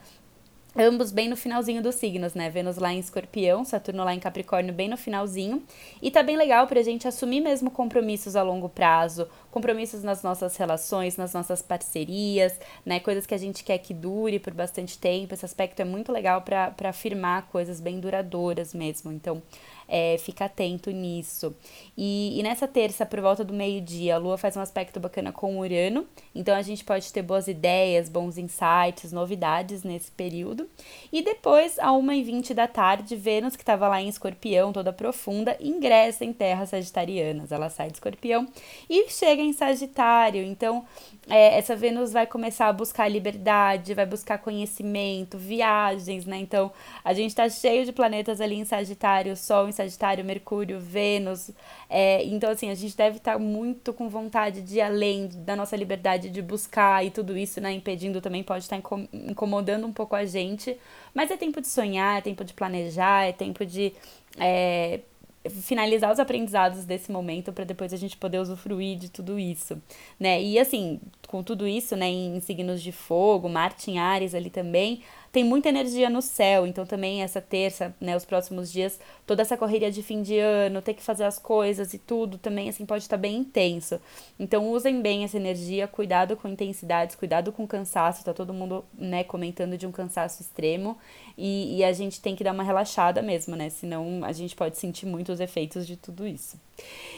Ambos 0.78 1.12
bem 1.12 1.28
no 1.28 1.36
finalzinho 1.36 1.82
dos 1.82 1.96
signos, 1.96 2.36
né? 2.36 2.50
Vênus 2.50 2.78
lá 2.78 2.94
em 2.94 3.00
Escorpião, 3.00 3.66
Saturno 3.66 4.04
lá 4.04 4.14
em 4.14 4.20
Capricórnio, 4.20 4.74
bem 4.74 4.88
no 4.88 4.98
finalzinho. 4.98 5.64
E 6.00 6.12
tá 6.12 6.22
bem 6.22 6.38
legal 6.38 6.68
pra 6.68 6.84
gente 6.84 7.08
assumir 7.08 7.42
mesmo 7.42 7.72
compromissos 7.72 8.36
a 8.36 8.44
longo 8.44 8.70
prazo, 8.70 9.28
compromissos 9.52 10.04
nas 10.04 10.24
nossas 10.24 10.56
relações, 10.58 11.18
nas 11.18 11.34
nossas 11.34 11.62
parcerias, 11.62 12.60
né? 12.86 13.00
Coisas 13.00 13.26
que 13.26 13.34
a 13.34 13.38
gente 13.38 13.64
quer 13.64 13.78
que 13.80 13.94
dure 13.94 14.40
por 14.40 14.54
bastante 14.54 14.98
tempo. 14.98 15.34
Esse 15.34 15.46
aspecto 15.46 15.82
é 15.82 15.86
muito 15.86 16.12
legal 16.12 16.42
para 16.42 16.90
afirmar 16.90 17.48
coisas 17.50 17.80
bem 17.80 18.00
duradouras 18.00 18.74
mesmo. 18.74 19.12
Então, 19.12 19.42
é, 19.90 20.18
fica 20.20 20.46
atento 20.46 20.92
nisso. 20.92 21.56
E, 21.98 22.40
e 22.40 22.44
nessa 22.44 22.68
terça, 22.68 23.06
por 23.06 23.20
volta 23.20 23.44
do 23.44 23.54
meio-dia, 23.54 24.16
a 24.16 24.18
Lua 24.20 24.38
faz 24.38 24.56
um 24.56 24.62
aspecto 24.62 25.00
bacana 25.00 25.32
com 25.32 25.58
Urano, 25.58 26.06
então 26.34 26.56
a 26.56 26.62
gente 26.62 26.86
pode 26.86 27.12
ter 27.12 27.24
boas 27.24 27.48
ideias, 27.48 28.08
bons 28.08 28.38
insights, 28.38 29.12
novidades 29.12 29.84
nesse 29.84 30.12
período. 30.12 30.70
E 31.12 31.24
depois, 31.24 31.80
a 31.80 31.88
1h20 31.88 32.54
da 32.54 32.68
tarde, 32.68 33.16
Vênus, 33.16 33.56
que 33.56 33.64
estava 33.64 33.88
lá 33.88 34.00
em 34.00 34.08
Escorpião, 34.08 34.72
toda 34.72 34.94
profunda, 34.94 35.58
ingressa 35.60 36.24
em 36.24 36.32
terras 36.32 36.70
sagitarianas. 36.70 37.52
Ela 37.52 37.70
sai 37.70 37.88
de 37.88 37.94
Escorpião 37.94 38.48
e 38.88 39.10
chega 39.10 39.39
em 39.40 39.54
Sagitário. 39.54 40.44
Então, 40.44 40.86
é, 41.30 41.58
essa 41.58 41.76
Vênus 41.76 42.12
vai 42.12 42.26
começar 42.26 42.68
a 42.68 42.74
buscar 42.74 43.08
liberdade, 43.08 43.94
vai 43.94 44.06
buscar 44.06 44.38
conhecimento, 44.40 45.38
viagens, 45.38 46.26
né? 46.26 46.38
Então, 46.38 46.72
a 47.04 47.14
gente 47.14 47.30
está 47.30 47.48
cheio 47.48 47.86
de 47.86 47.92
planetas 47.92 48.42
ali 48.42 48.56
em 48.56 48.66
Sagitário, 48.66 49.36
Sol 49.38 49.70
em 49.70 49.72
Sagitário, 49.72 50.26
Mercúrio, 50.26 50.80
Vênus. 50.80 51.52
É, 51.90 52.24
então, 52.26 52.52
assim, 52.52 52.70
a 52.70 52.76
gente 52.76 52.98
deve 52.98 53.18
estar 53.18 53.34
tá 53.34 53.40
muito 53.40 53.94
com 53.94 54.10
vontade 54.10 54.62
de 54.62 54.78
ir 54.78 54.82
além 54.82 55.28
da 55.28 55.56
nossa 55.56 55.76
liberdade 55.76 56.30
de 56.30 56.42
buscar 56.42 57.06
e 57.06 57.12
tudo 57.12 57.38
isso, 57.38 57.62
né? 57.62 57.72
Impedindo 57.72 58.22
também 58.22 58.44
pode 58.44 58.64
estar 58.64 58.82
tá 58.82 58.98
incomodando 59.14 59.86
um 59.86 59.94
pouco 59.94 60.16
a 60.16 60.26
gente. 60.26 60.76
Mas 61.14 61.32
é 61.32 61.38
tempo 61.38 61.62
de 61.62 61.68
sonhar, 61.68 62.18
é 62.18 62.22
tempo 62.22 62.44
de 62.44 62.54
planejar, 62.54 63.26
é 63.26 63.32
tempo 63.32 63.66
de. 63.66 63.94
É, 64.38 65.02
finalizar 65.48 66.12
os 66.12 66.20
aprendizados 66.20 66.84
desse 66.86 67.12
momento 67.12 67.54
para 67.54 67.64
depois 67.64 67.94
a 67.94 67.98
gente 67.98 68.18
poder 68.18 68.40
usufruir 68.40 68.98
de 68.98 69.10
tudo 69.10 69.40
isso, 69.40 69.82
né? 70.20 70.42
E 70.42 70.60
assim, 70.60 71.00
com 71.28 71.42
tudo 71.42 71.68
isso, 71.68 71.96
né, 71.96 72.10
em 72.10 72.40
signos 72.42 72.82
de 72.82 72.92
fogo, 72.92 73.48
Marte 73.48 73.92
em 73.92 74.00
Ares 74.00 74.36
ali 74.36 74.50
também, 74.50 75.02
tem 75.32 75.44
muita 75.44 75.70
energia 75.70 76.10
no 76.10 76.22
céu, 76.22 76.66
então 76.66 76.86
também 76.86 77.22
essa 77.22 77.40
terça, 77.40 77.96
né, 78.02 78.16
os 78.16 78.26
próximos 78.26 78.72
dias, 78.72 79.00
toda 79.28 79.42
essa 79.42 79.56
correria 79.56 79.92
de 79.92 80.02
fim 80.02 80.22
de 80.22 80.38
ano, 80.40 80.82
ter 80.82 80.94
que 80.94 81.04
fazer 81.04 81.24
as 81.24 81.38
coisas 81.38 81.94
e 81.94 82.00
tudo 82.00 82.38
também 82.38 82.70
assim 82.70 82.86
pode 82.86 83.04
estar 83.04 83.18
bem 83.18 83.38
intenso. 83.38 84.00
Então 84.40 84.70
usem 84.70 85.02
bem 85.02 85.24
essa 85.24 85.38
energia, 85.38 85.88
cuidado 85.88 86.36
com 86.36 86.48
intensidades, 86.48 87.16
cuidado 87.16 87.52
com 87.52 87.68
cansaço, 87.68 88.26
tá 88.26 88.34
todo 88.34 88.54
mundo, 88.54 88.84
né, 88.98 89.24
comentando 89.24 89.78
de 89.78 89.86
um 89.86 89.92
cansaço 89.92 90.42
extremo 90.42 90.98
e, 91.38 91.78
e 91.78 91.84
a 91.84 91.94
gente 91.94 92.20
tem 92.20 92.36
que 92.36 92.44
dar 92.44 92.52
uma 92.52 92.64
relaxada 92.64 93.22
mesmo, 93.22 93.56
né? 93.56 93.70
Senão 93.70 94.22
a 94.24 94.34
gente 94.34 94.56
pode 94.56 94.78
sentir 94.78 95.06
muito 95.06 95.32
os 95.32 95.40
efeitos 95.40 95.88
de 95.88 95.96
tudo 95.96 96.28
isso. 96.28 96.60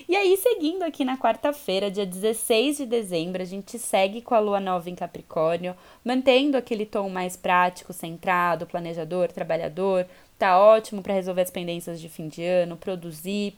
E 0.08 0.16
aí, 0.16 0.38
seguindo 0.38 0.84
aqui 0.84 1.06
na 1.06 1.18
quarta-feira, 1.18 1.90
dia 1.90 2.06
16 2.06 2.78
de 2.78 2.86
dezembro, 2.86 3.42
a 3.42 3.46
gente 3.46 3.78
segue 3.80 4.22
com 4.22 4.36
a 4.36 4.40
lua 4.40 4.60
nova 4.60 4.90
em 4.90 4.96
Capricórnio, 4.96 5.76
mantendo 6.04 6.58
aquele 6.58 6.86
tom 6.86 7.10
mais 7.10 7.36
prático, 7.36 7.94
centrado, 8.02 8.66
planejador, 8.66 9.32
trabalhador. 9.32 10.06
Tá 10.38 10.60
ótimo 10.60 11.02
para 11.02 11.14
resolver 11.14 11.42
as 11.42 11.52
pendências 11.52 12.02
de 12.02 12.10
fim 12.10 12.28
de 12.28 12.44
ano, 12.44 12.76
produzir, 12.76 13.56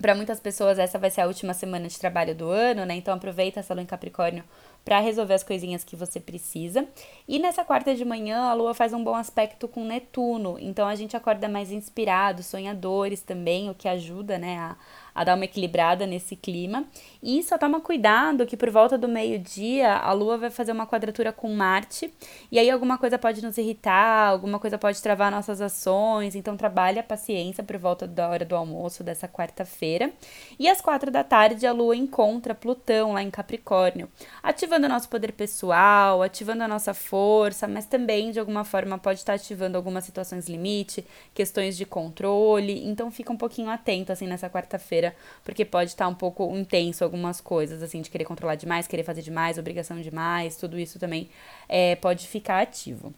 para 0.00 0.14
muitas 0.14 0.38
pessoas 0.38 0.78
essa 0.78 0.98
vai 0.98 1.10
ser 1.10 1.22
a 1.22 1.26
última 1.26 1.52
semana 1.52 1.88
de 1.88 1.98
trabalho 1.98 2.34
do 2.34 2.48
ano, 2.48 2.84
né? 2.84 2.94
Então 2.94 3.12
aproveita 3.12 3.60
essa 3.60 3.74
lua 3.74 3.82
em 3.82 3.86
Capricórnio 3.86 4.44
para 4.84 5.00
resolver 5.00 5.34
as 5.34 5.42
coisinhas 5.42 5.84
que 5.84 5.96
você 5.96 6.20
precisa. 6.20 6.86
E 7.26 7.38
nessa 7.38 7.64
quarta 7.64 7.94
de 7.94 8.04
manhã, 8.04 8.44
a 8.44 8.54
lua 8.54 8.72
faz 8.72 8.92
um 8.92 9.02
bom 9.02 9.16
aspecto 9.16 9.66
com 9.66 9.84
Netuno, 9.84 10.56
então 10.58 10.86
a 10.88 10.94
gente 10.94 11.16
acorda 11.16 11.48
mais 11.48 11.72
inspirado, 11.72 12.42
sonhadores 12.42 13.20
também, 13.20 13.68
o 13.68 13.74
que 13.74 13.88
ajuda, 13.88 14.38
né, 14.38 14.56
a, 14.58 14.76
a 15.18 15.24
dar 15.24 15.34
uma 15.34 15.44
equilibrada 15.44 16.06
nesse 16.06 16.36
clima. 16.36 16.84
E 17.20 17.42
só 17.42 17.58
toma 17.58 17.80
cuidado 17.80 18.46
que 18.46 18.56
por 18.56 18.70
volta 18.70 18.96
do 18.96 19.08
meio-dia 19.08 19.94
a 19.94 20.12
Lua 20.12 20.38
vai 20.38 20.48
fazer 20.48 20.70
uma 20.70 20.86
quadratura 20.86 21.32
com 21.32 21.52
Marte, 21.52 22.14
e 22.52 22.58
aí 22.58 22.70
alguma 22.70 22.96
coisa 22.96 23.18
pode 23.18 23.42
nos 23.42 23.58
irritar, 23.58 24.28
alguma 24.28 24.60
coisa 24.60 24.78
pode 24.78 25.02
travar 25.02 25.32
nossas 25.32 25.60
ações, 25.60 26.36
então 26.36 26.56
trabalhe 26.56 27.00
a 27.00 27.02
paciência 27.02 27.64
por 27.64 27.76
volta 27.78 28.06
da 28.06 28.28
hora 28.28 28.44
do 28.44 28.54
almoço 28.54 29.02
dessa 29.02 29.26
quarta-feira. 29.26 30.12
E 30.56 30.68
às 30.68 30.80
quatro 30.80 31.10
da 31.10 31.24
tarde 31.24 31.66
a 31.66 31.72
Lua 31.72 31.96
encontra 31.96 32.54
Plutão 32.54 33.14
lá 33.14 33.22
em 33.22 33.30
Capricórnio, 33.30 34.08
ativando 34.40 34.86
o 34.86 34.88
nosso 34.88 35.08
poder 35.08 35.32
pessoal, 35.32 36.22
ativando 36.22 36.62
a 36.62 36.68
nossa 36.68 36.94
força, 36.94 37.66
mas 37.66 37.86
também 37.86 38.30
de 38.30 38.38
alguma 38.38 38.62
forma 38.62 38.96
pode 38.98 39.18
estar 39.18 39.32
ativando 39.32 39.76
algumas 39.76 40.04
situações 40.04 40.48
limite, 40.48 41.04
questões 41.34 41.76
de 41.76 41.84
controle, 41.84 42.86
então 42.86 43.10
fica 43.10 43.32
um 43.32 43.36
pouquinho 43.36 43.68
atento 43.68 44.12
assim 44.12 44.28
nessa 44.28 44.48
quarta-feira 44.48 45.07
porque 45.44 45.64
pode 45.64 45.90
estar 45.90 46.08
um 46.08 46.14
pouco 46.14 46.44
intenso 46.56 47.04
algumas 47.04 47.40
coisas, 47.40 47.82
assim, 47.82 48.00
de 48.00 48.10
querer 48.10 48.24
controlar 48.24 48.54
demais, 48.54 48.86
querer 48.86 49.04
fazer 49.04 49.22
demais, 49.22 49.58
obrigação 49.58 50.00
demais, 50.00 50.56
tudo 50.56 50.78
isso 50.78 50.98
também 50.98 51.28
é, 51.68 51.96
pode 51.96 52.26
ficar 52.26 52.60
ativo. 52.60 53.12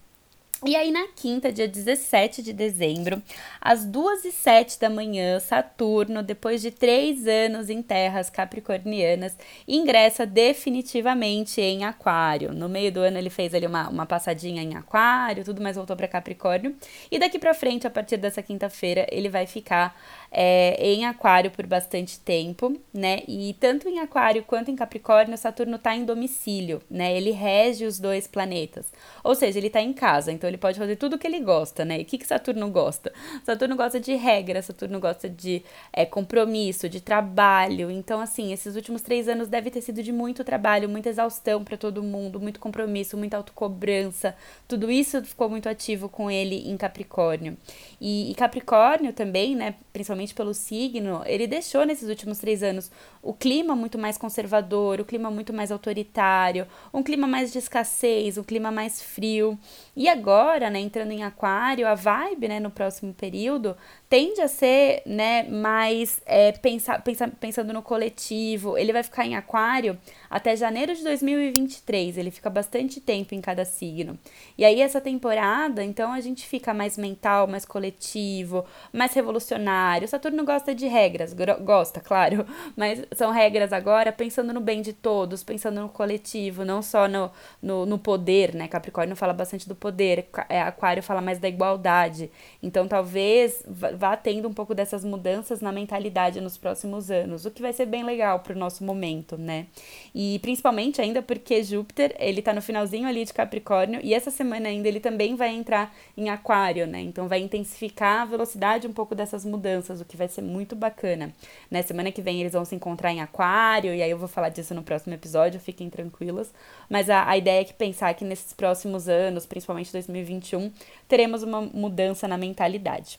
E 0.63 0.77
aí, 0.77 0.91
na 0.91 1.09
quinta, 1.17 1.51
dia 1.51 1.67
17 1.67 2.43
de 2.43 2.53
dezembro, 2.53 3.23
às 3.63 3.83
2 3.87 4.27
e 4.27 4.31
7 4.31 4.79
da 4.79 4.91
manhã, 4.91 5.41
Saturno, 5.41 6.23
depois 6.23 6.61
de 6.61 6.71
três 6.71 7.27
anos 7.27 7.71
em 7.71 7.81
terras 7.81 8.29
capricornianas, 8.29 9.39
ingressa 9.67 10.27
definitivamente 10.27 11.63
em 11.63 11.85
Aquário. 11.85 12.53
No 12.53 12.69
meio 12.69 12.93
do 12.93 13.01
ano, 13.01 13.17
ele 13.17 13.31
fez 13.31 13.55
ali 13.55 13.67
uma, 13.67 13.89
uma 13.89 14.05
passadinha 14.05 14.63
em 14.63 14.77
Aquário, 14.77 15.47
tudo 15.47 15.63
mais 15.63 15.77
voltou 15.77 15.97
para 15.97 16.07
Capricórnio. 16.07 16.77
E 17.11 17.19
daqui 17.19 17.39
para 17.39 17.55
frente, 17.55 17.87
a 17.87 17.91
partir 17.91 18.19
dessa 18.19 18.43
quinta-feira, 18.43 19.07
ele 19.11 19.31
vai 19.31 19.47
ficar 19.47 19.99
é, 20.31 20.77
em 20.79 21.07
Aquário 21.07 21.51
por 21.51 21.67
bastante 21.67 22.21
tempo, 22.21 22.79
né? 22.93 23.23
E 23.27 23.57
tanto 23.59 23.89
em 23.89 23.99
Aquário 23.99 24.45
quanto 24.45 24.71
em 24.71 24.77
Capricórnio, 24.77 25.39
Saturno 25.39 25.77
está 25.77 25.97
em 25.97 26.05
domicílio, 26.05 26.83
né? 26.91 27.17
Ele 27.17 27.31
rege 27.31 27.87
os 27.87 27.99
dois 27.99 28.27
planetas. 28.27 28.93
Ou 29.25 29.35
seja, 29.35 29.59
ele 29.59 29.69
está 29.69 29.81
em 29.81 29.95
casa, 29.95 30.31
então 30.31 30.50
ele 30.51 30.59
pode 30.59 30.79
fazer 30.79 30.97
tudo 30.97 31.17
o 31.17 31.19
que 31.19 31.27
ele 31.27 31.41
gosta, 31.41 31.85
né? 31.85 31.99
E 31.99 32.03
o 32.03 32.05
que, 32.05 32.19
que 32.19 32.27
Saturno 32.27 32.69
gosta? 32.71 33.13
Saturno 33.45 33.77
gosta 33.77 33.99
de 33.99 34.15
regra, 34.15 34.61
Saturno 34.61 35.01
gosta 35.01 35.29
de 35.29 35.63
é, 35.93 36.05
compromisso, 36.05 36.89
de 36.89 37.01
trabalho. 37.01 37.91
Então, 37.91 38.21
assim, 38.21 38.53
esses 38.53 38.77
últimos 38.77 39.03
três 39.03 39.29
anos 39.29 39.49
deve 39.49 39.71
ter 39.71 39.81
sido 39.81 40.03
de 40.03 40.13
muito 40.13 40.45
trabalho, 40.45 40.89
muita 40.89 41.09
exaustão 41.09 41.65
para 41.65 41.77
todo 41.77 42.03
mundo, 42.03 42.41
muito 42.41 42.61
compromisso, 42.61 43.17
muita 43.17 43.37
autocobrança. 43.37 44.37
Tudo 44.69 44.91
isso 44.91 45.25
ficou 45.25 45.49
muito 45.49 45.69
ativo 45.69 46.09
com 46.09 46.31
ele 46.31 46.69
em 46.69 46.77
Capricórnio. 46.77 47.57
E, 48.01 48.31
e 48.31 48.35
Capricórnio 48.35 49.13
também, 49.13 49.55
né? 49.57 49.77
Principalmente 49.93 50.35
pelo 50.35 50.53
signo, 50.53 51.23
ele 51.27 51.47
deixou 51.47 51.85
nesses 51.85 52.09
últimos 52.09 52.39
três 52.39 52.63
anos 52.63 52.91
o 53.23 53.33
clima 53.35 53.77
muito 53.77 53.99
mais 53.99 54.17
conservador, 54.17 55.01
o 55.01 55.05
clima 55.05 55.31
muito 55.31 55.53
mais 55.53 55.71
autoritário, 55.71 56.67
um 56.93 57.03
clima 57.03 57.27
mais 57.27 57.53
de 57.53 57.59
escassez, 57.59 58.39
um 58.39 58.43
clima 58.43 58.71
mais 58.71 59.03
frio. 59.03 59.59
E 59.95 60.09
agora, 60.41 60.71
né, 60.71 60.81
entrando 60.81 61.13
em 61.13 61.23
aquário, 61.23 61.87
a 61.87 61.95
vibe, 61.95 62.49
né, 62.49 62.59
no 62.59 62.71
próximo 62.71 63.13
período, 63.13 63.77
tende 64.09 64.41
a 64.41 64.49
ser, 64.49 65.03
né, 65.05 65.43
mais 65.45 66.21
é, 66.25 66.51
pensa, 66.53 66.99
pensa, 66.99 67.29
pensando 67.29 67.73
no 67.73 67.83
coletivo. 67.83 68.77
Ele 68.79 68.93
vai 68.93 69.03
ficar 69.03 69.27
em 69.27 69.37
aquário 69.37 69.99
até 70.31 70.57
janeiro 70.57 70.95
de 70.95 71.05
2023, 71.05 72.17
ele 72.17 72.31
fica 72.31 72.49
bastante 72.49 73.01
tempo 73.01 73.35
em 73.35 73.41
cada 73.41 73.65
signo. 73.65 74.19
E 74.57 74.65
aí 74.65 74.81
essa 74.81 75.01
temporada, 75.01 75.85
então 75.85 76.13
a 76.13 76.21
gente 76.21 76.47
fica 76.47 76.73
mais 76.73 76.97
mental, 76.97 77.47
mais 77.47 77.65
coletivo, 77.65 78.65
mais 78.93 79.13
revolucionário. 79.13 80.09
Saturno 80.09 80.45
gosta 80.45 80.75
de 80.75 80.87
regras, 80.87 81.35
gosta, 81.63 82.01
claro, 82.01 82.47
mas 82.77 83.03
são 83.15 83.31
regras 83.31 83.73
agora 83.73 84.11
pensando 84.11 84.55
no 84.55 84.61
bem 84.61 84.81
de 84.81 84.93
todos, 84.93 85.45
pensando 85.45 85.83
no 85.83 85.89
coletivo, 85.89 86.65
não 86.65 86.81
só 86.81 87.07
no, 87.07 87.31
no, 87.63 87.85
no 87.85 87.99
poder, 87.99 88.55
né? 88.55 88.67
Capricórnio 88.69 89.15
fala 89.15 89.33
bastante 89.33 89.69
do 89.69 89.75
poder, 89.75 90.30
Aquário 90.67 91.03
fala 91.03 91.21
mais 91.21 91.39
da 91.39 91.49
igualdade. 91.49 92.31
Então 92.63 92.87
talvez 92.87 93.63
vá 93.67 94.17
tendo 94.17 94.49
um 94.49 94.53
pouco 94.53 94.75
dessas 94.75 95.05
mudanças 95.05 95.61
na 95.61 95.73
mentalidade 95.73 96.41
nos 96.41 96.57
próximos 96.57 97.11
anos, 97.11 97.45
o 97.45 97.51
que 97.51 97.63
vai 97.63 97.73
ser 97.73 97.87
bem 97.87 98.05
legal 98.05 98.41
para 98.41 98.55
o 98.55 98.59
nosso 98.59 98.85
momento, 98.85 99.37
né? 99.37 99.67
E 100.15 100.39
principalmente 100.41 101.01
ainda 101.01 101.23
porque 101.23 101.63
Júpiter, 101.63 102.15
ele 102.19 102.43
tá 102.43 102.53
no 102.53 102.63
finalzinho 102.63 103.09
ali 103.09 103.25
de 103.25 103.33
Capricórnio 103.33 104.01
e 104.03 104.15
essa 104.15 104.31
semana 104.31 104.69
ainda 104.69 104.89
ele 104.89 105.01
também 105.01 105.35
vai 105.35 105.51
entrar 105.51 105.95
em 106.17 106.29
Aquário, 106.29 106.87
né? 106.87 107.01
Então 107.01 107.29
vai 107.29 107.41
intensificar 107.41 108.23
a 108.23 108.25
velocidade 108.25 108.87
um 108.87 108.93
pouco 108.93 109.15
dessas 109.15 109.45
mudanças, 109.45 110.01
o 110.01 110.05
que 110.05 110.17
vai 110.17 110.29
ser 110.29 110.43
muito 110.43 110.75
bacana. 110.77 111.33
Né? 111.71 111.83
Semana 111.83 112.13
que 112.13 112.23
vem 112.23 112.41
eles 112.41 112.53
vão 112.53 112.65
se 112.65 112.75
encontrar 112.75 113.13
em 113.13 113.21
Aquário 113.21 113.95
e 113.95 114.03
aí 114.03 114.11
eu 114.11 114.19
vou 114.19 114.29
falar 114.29 114.49
disso 114.49 114.75
no 114.75 114.83
próximo 114.83 115.15
episódio, 115.15 115.61
fiquem 115.61 115.89
tranquilas. 115.91 116.53
Mas 116.89 117.09
a, 117.09 117.29
a 117.29 117.37
ideia 117.37 117.61
é 117.61 117.65
que 117.65 117.75
pensar 117.75 118.13
que 118.15 118.25
nesses 118.25 118.53
próximos 118.53 119.09
anos, 119.09 119.47
principalmente 119.47 119.93
2021, 120.21 120.73
teremos 121.09 121.43
uma 121.43 121.61
mudança 121.61 122.27
na 122.29 122.37
mentalidade. 122.37 123.19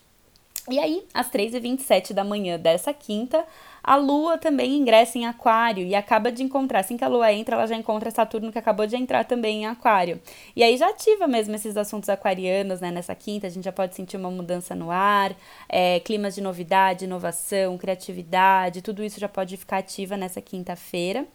E 0.69 0.79
aí, 0.79 1.03
às 1.13 1.29
3h27 1.29 2.13
da 2.13 2.23
manhã 2.23 2.59
dessa 2.59 2.93
quinta, 2.93 3.45
a 3.83 3.95
Lua 3.95 4.37
também 4.37 4.77
ingressa 4.77 5.17
em 5.17 5.25
Aquário 5.25 5.83
e 5.83 5.95
acaba 5.95 6.31
de 6.31 6.43
encontrar, 6.43 6.81
assim 6.81 6.95
que 6.97 7.03
a 7.03 7.07
Lua 7.07 7.33
entra, 7.33 7.55
ela 7.55 7.65
já 7.65 7.75
encontra 7.75 8.11
Saturno 8.11 8.51
que 8.51 8.59
acabou 8.59 8.85
de 8.85 8.95
entrar 8.95 9.25
também 9.25 9.63
em 9.63 9.65
Aquário. 9.65 10.21
E 10.55 10.61
aí 10.61 10.77
já 10.77 10.89
ativa 10.89 11.27
mesmo 11.27 11.55
esses 11.55 11.75
assuntos 11.75 12.07
aquarianos, 12.09 12.79
né? 12.79 12.91
Nessa 12.91 13.15
quinta, 13.15 13.47
a 13.47 13.49
gente 13.49 13.63
já 13.63 13.71
pode 13.71 13.95
sentir 13.95 14.17
uma 14.17 14.29
mudança 14.29 14.75
no 14.75 14.91
ar, 14.91 15.35
é, 15.67 15.99
climas 16.01 16.35
de 16.35 16.41
novidade, 16.41 17.05
inovação, 17.05 17.75
criatividade, 17.77 18.83
tudo 18.83 19.03
isso 19.03 19.19
já 19.19 19.27
pode 19.27 19.57
ficar 19.57 19.77
ativa 19.77 20.15
nessa 20.15 20.41
quinta-feira, 20.41 21.25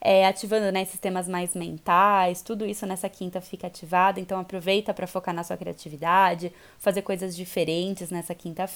é, 0.00 0.26
ativando 0.26 0.70
né, 0.70 0.84
sistemas 0.84 1.28
mais 1.28 1.54
mentais, 1.54 2.40
tudo 2.40 2.64
isso 2.64 2.86
nessa 2.86 3.08
quinta 3.08 3.40
fica 3.40 3.66
ativado, 3.66 4.20
então 4.20 4.38
aproveita 4.38 4.94
para 4.94 5.08
focar 5.08 5.34
na 5.34 5.42
sua 5.42 5.56
criatividade, 5.56 6.52
fazer 6.78 7.02
coisas 7.02 7.34
diferentes 7.34 8.10
nessa 8.10 8.34
quinta-feira. 8.34 8.75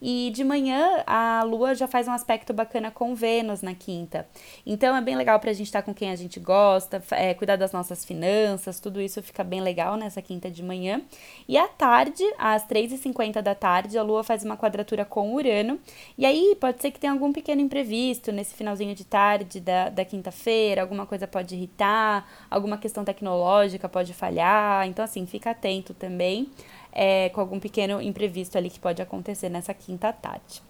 E 0.00 0.30
de 0.34 0.44
manhã 0.44 1.02
a 1.06 1.42
Lua 1.44 1.74
já 1.74 1.88
faz 1.88 2.06
um 2.06 2.12
aspecto 2.12 2.36
aspecto 2.36 2.52
bacana 2.52 2.90
com 2.90 3.14
Vênus 3.14 3.62
na 3.62 3.74
quinta. 3.74 4.26
Então 4.64 4.94
é 4.96 5.00
bem 5.00 5.16
legal 5.16 5.40
para 5.40 5.50
a 5.50 5.54
gente 5.54 5.66
estar 5.66 5.80
tá 5.80 5.86
com 5.86 5.94
quem 5.94 6.10
a 6.10 6.16
gente 6.16 6.38
gosta, 6.38 7.02
é, 7.12 7.32
cuidar 7.34 7.56
das 7.56 7.72
nossas 7.72 8.04
finanças, 8.04 8.78
tudo 8.78 9.00
isso 9.00 9.22
fica 9.22 9.42
bem 9.42 9.60
legal 9.60 9.96
nessa 9.96 10.20
quinta 10.20 10.50
de 10.50 10.62
manhã. 10.62 11.00
E 11.48 11.56
à 11.56 11.66
tarde, 11.66 12.22
às 12.38 12.66
3h50 12.66 13.40
da 13.40 13.54
tarde, 13.54 13.96
a 13.96 14.02
Lua 14.02 14.22
faz 14.22 14.44
uma 14.44 14.56
quadratura 14.56 15.04
com 15.04 15.34
Urano. 15.34 15.78
E 16.18 16.26
aí 16.26 16.56
pode 16.60 16.82
ser 16.82 16.90
que 16.90 17.00
tenha 17.00 17.12
algum 17.12 17.32
pequeno 17.32 17.60
imprevisto 17.60 18.30
nesse 18.32 18.54
finalzinho 18.54 18.94
de 18.94 19.04
tarde 19.04 19.60
da, 19.60 19.88
da 19.88 20.04
quinta-feira, 20.04 20.82
alguma 20.82 21.06
coisa 21.06 21.26
pode 21.26 21.54
irritar, 21.54 22.28
alguma 22.50 22.76
questão 22.76 23.04
tecnológica 23.04 23.88
pode 23.88 24.12
falhar. 24.12 24.86
Então, 24.86 25.04
assim, 25.04 25.26
fica 25.26 25.50
atento 25.50 25.94
também 25.94 26.50
é, 26.98 27.28
com 27.28 27.42
algum 27.42 27.60
pequeno 27.60 28.00
imprevisto 28.00 28.56
ali 28.56 28.70
que 28.70 28.80
pode 28.80 29.02
acontecer 29.02 29.50
nessa 29.50 29.74
quinta 29.74 30.10
tarde. 30.14 30.62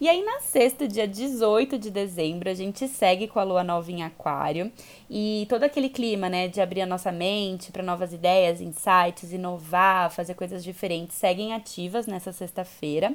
E 0.00 0.08
aí, 0.08 0.22
na 0.22 0.40
sexta, 0.40 0.86
dia 0.86 1.08
18 1.08 1.76
de 1.76 1.90
dezembro, 1.90 2.48
a 2.48 2.54
gente 2.54 2.86
segue 2.86 3.26
com 3.26 3.40
a 3.40 3.42
lua 3.42 3.64
nova 3.64 3.90
em 3.90 4.04
Aquário 4.04 4.70
e 5.10 5.44
todo 5.48 5.64
aquele 5.64 5.88
clima, 5.88 6.28
né, 6.28 6.46
de 6.46 6.60
abrir 6.60 6.82
a 6.82 6.86
nossa 6.86 7.10
mente 7.10 7.72
para 7.72 7.82
novas 7.82 8.12
ideias, 8.12 8.60
insights, 8.60 9.32
inovar, 9.32 10.12
fazer 10.12 10.34
coisas 10.34 10.62
diferentes, 10.62 11.16
seguem 11.16 11.52
ativas 11.52 12.06
nessa 12.06 12.30
sexta-feira. 12.30 13.12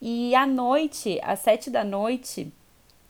E 0.00 0.34
à 0.34 0.46
noite, 0.46 1.20
às 1.22 1.40
sete 1.40 1.68
da 1.68 1.84
noite, 1.84 2.50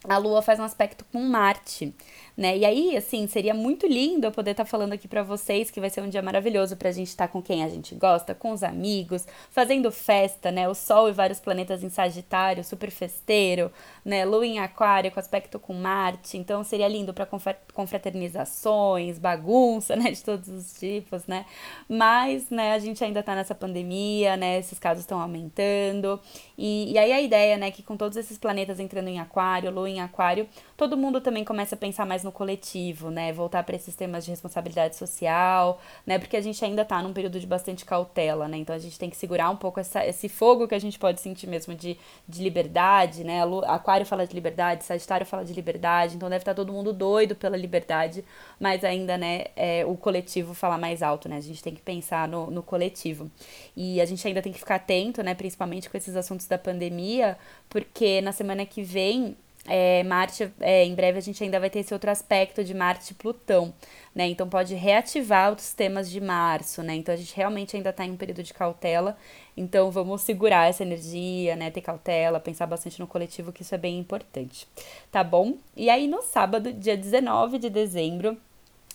a 0.09 0.19
Lua 0.19 0.43
faz 0.43 0.59
um 0.59 0.65
aspecto 0.65 1.05
com 1.13 1.21
Marte 1.21 1.95
né? 2.37 2.57
E 2.59 2.65
aí, 2.67 2.97
assim, 2.97 3.27
seria 3.27 3.55
muito 3.55 3.87
lindo 3.87 4.27
eu 4.27 4.33
poder 4.33 4.51
estar 4.51 4.65
tá 4.65 4.71
falando 4.71 4.93
aqui 4.93 5.09
para 5.09 5.23
vocês 5.23 5.71
que 5.71 5.81
vai 5.81 5.89
ser 5.89 6.03
um 6.03 6.09
dia 6.09 6.21
maravilhoso 6.21 6.77
pra 6.77 6.93
gente 6.93 7.09
estar 7.09 7.27
tá 7.27 7.33
com 7.33 7.41
quem 7.41 7.65
a 7.65 7.69
gente 7.69 7.95
gosta, 7.95 8.35
com 8.35 8.53
os 8.53 8.63
amigos, 8.63 9.27
fazendo 9.51 9.91
festa, 9.91 10.51
né? 10.53 10.69
O 10.69 10.75
Sol 10.75 11.09
e 11.09 11.13
vários 11.13 11.41
planetas 11.41 11.83
em 11.83 11.89
Sagitário, 11.89 12.63
super 12.63 12.91
festeiro, 12.91 13.73
né? 14.05 14.27
Lua 14.27 14.47
em 14.47 14.59
Aquário 14.59 15.11
com 15.11 15.19
aspecto 15.19 15.59
com 15.59 15.73
Marte. 15.73 16.37
Então 16.37 16.63
seria 16.63 16.89
lindo 16.89 17.15
para 17.15 17.27
confraternizações, 17.73 19.19
bagunça, 19.19 19.97
né, 19.97 20.11
de 20.11 20.23
todos 20.23 20.49
os 20.49 20.75
tipos, 20.79 21.27
né? 21.27 21.47
Mas, 21.89 22.51
né, 22.51 22.75
a 22.75 22.79
gente 22.79 23.03
ainda 23.03 23.23
tá 23.23 23.35
nessa 23.35 23.55
pandemia, 23.55 24.37
né? 24.37 24.59
Esses 24.59 24.79
casos 24.79 25.05
estão 25.05 25.21
aumentando. 25.21 26.21
E, 26.59 26.93
e 26.93 26.99
aí 26.99 27.13
a 27.13 27.21
ideia, 27.21 27.57
né, 27.57 27.71
que 27.71 27.83
com 27.83 27.97
todos 27.97 28.19
esses 28.19 28.37
planetas 28.37 28.79
entrando 28.79 29.09
em 29.09 29.21
Aquário, 29.21 29.71
Lua 29.71 29.89
em 29.89 30.01
Aquário, 30.01 30.47
todo 30.77 30.99
mundo 30.99 31.21
também 31.21 31.43
começa 31.45 31.75
a 31.75 31.79
pensar 31.79 32.05
mais 32.05 32.26
no 32.27 32.33
coletivo, 32.33 33.11
né? 33.11 33.33
Voltar 33.33 33.63
para 33.63 33.77
esses 33.77 33.95
temas 33.95 34.25
de 34.25 34.31
responsabilidade 34.31 34.97
social, 34.97 35.81
né? 36.05 36.19
Porque 36.19 36.37
a 36.37 36.41
gente 36.41 36.63
ainda 36.65 36.83
está 36.83 37.01
num 37.01 37.13
período 37.13 37.41
de 37.41 37.47
bastante 37.47 37.85
cautela, 37.85 38.47
né? 38.49 38.59
Então 38.59 38.75
a 38.75 38.79
gente 38.79 38.99
tem 38.99 39.09
que 39.09 39.17
segurar 39.17 39.49
um 39.49 39.57
pouco 39.57 39.81
essa, 39.81 40.05
esse 40.05 40.29
fogo 40.29 40.69
que 40.69 40.75
a 40.75 40.79
gente 40.79 40.99
pode 40.99 41.21
sentir 41.21 41.47
mesmo 41.47 41.75
de, 41.75 41.97
de 42.29 42.43
liberdade, 42.43 43.25
né? 43.25 43.41
Aquário 43.67 44.05
fala 44.05 44.27
de 44.27 44.35
liberdade, 44.35 44.85
Sagitário 44.85 45.25
fala 45.25 45.45
de 45.45 45.55
liberdade, 45.55 46.17
então 46.17 46.29
deve 46.29 46.43
estar 46.43 46.53
tá 46.53 46.57
todo 46.57 46.73
mundo 46.73 46.93
doido 46.93 47.35
pela 47.35 47.57
liberdade, 47.57 48.25
mas 48.61 48.85
ainda, 48.85 49.17
né, 49.17 49.47
é, 49.55 49.85
o 49.87 49.97
coletivo 49.97 50.53
fala 50.53 50.77
mais 50.77 51.03
alto, 51.03 51.29
né? 51.29 51.37
A 51.37 51.41
gente 51.41 51.63
tem 51.63 51.75
que 51.75 51.81
pensar 51.81 52.29
no, 52.29 52.51
no 52.51 52.63
coletivo. 52.63 53.31
E 53.77 54.01
a 54.01 54.05
gente 54.05 54.27
ainda 54.27 54.43
tem 54.43 54.53
que 54.53 54.59
ficar 54.59 54.77
atento, 54.77 55.23
né? 55.23 55.35
Principalmente 55.35 55.89
com 55.89 55.97
esses 55.97 56.17
assuntos 56.17 56.47
da 56.47 56.59
pandemia, 56.59 57.39
porque 57.69 58.21
na 58.21 58.33
semana 58.33 58.67
que 58.67 58.83
vem 58.83 59.37
é, 59.69 60.03
Marte, 60.05 60.53
é, 60.61 60.85
em 60.85 60.95
breve 60.95 61.19
a 61.19 61.21
gente 61.21 61.43
ainda 61.43 61.59
vai 61.59 61.69
ter 61.69 61.81
esse 61.81 61.93
outro 61.93 62.11
aspecto 62.11 62.63
de 62.63 62.73
Marte 62.75 63.13
e 63.13 63.15
Plutão, 63.15 63.75
né? 64.15 64.27
Então 64.29 64.49
pode 64.49 64.75
reativar 64.75 65.53
os 65.53 65.73
temas 65.73 66.11
de 66.11 66.21
março, 66.21 66.83
né? 66.83 66.95
Então 66.95 67.15
a 67.15 67.17
gente 67.19 67.35
realmente 67.37 67.77
ainda 67.77 67.91
está 67.91 68.05
em 68.05 68.13
um 68.13 68.17
período 68.17 68.43
de 68.43 68.55
cautela. 68.55 69.17
Então 69.57 69.91
vamos 69.91 70.23
segurar 70.23 70.69
essa 70.69 70.83
energia, 70.83 71.57
né? 71.57 71.71
Ter 71.71 71.81
cautela, 71.81 72.39
pensar 72.39 72.67
bastante 72.67 73.01
no 73.01 73.07
coletivo, 73.07 73.53
que 73.53 73.63
isso 73.63 73.75
é 73.75 73.79
bem 73.79 73.99
importante, 73.99 74.69
tá 75.11 75.25
bom? 75.25 75.55
E 75.77 75.91
aí 75.91 76.07
no 76.07 76.23
sábado, 76.23 76.73
dia 76.73 76.97
19 76.97 77.59
de 77.59 77.71
dezembro, 77.71 78.37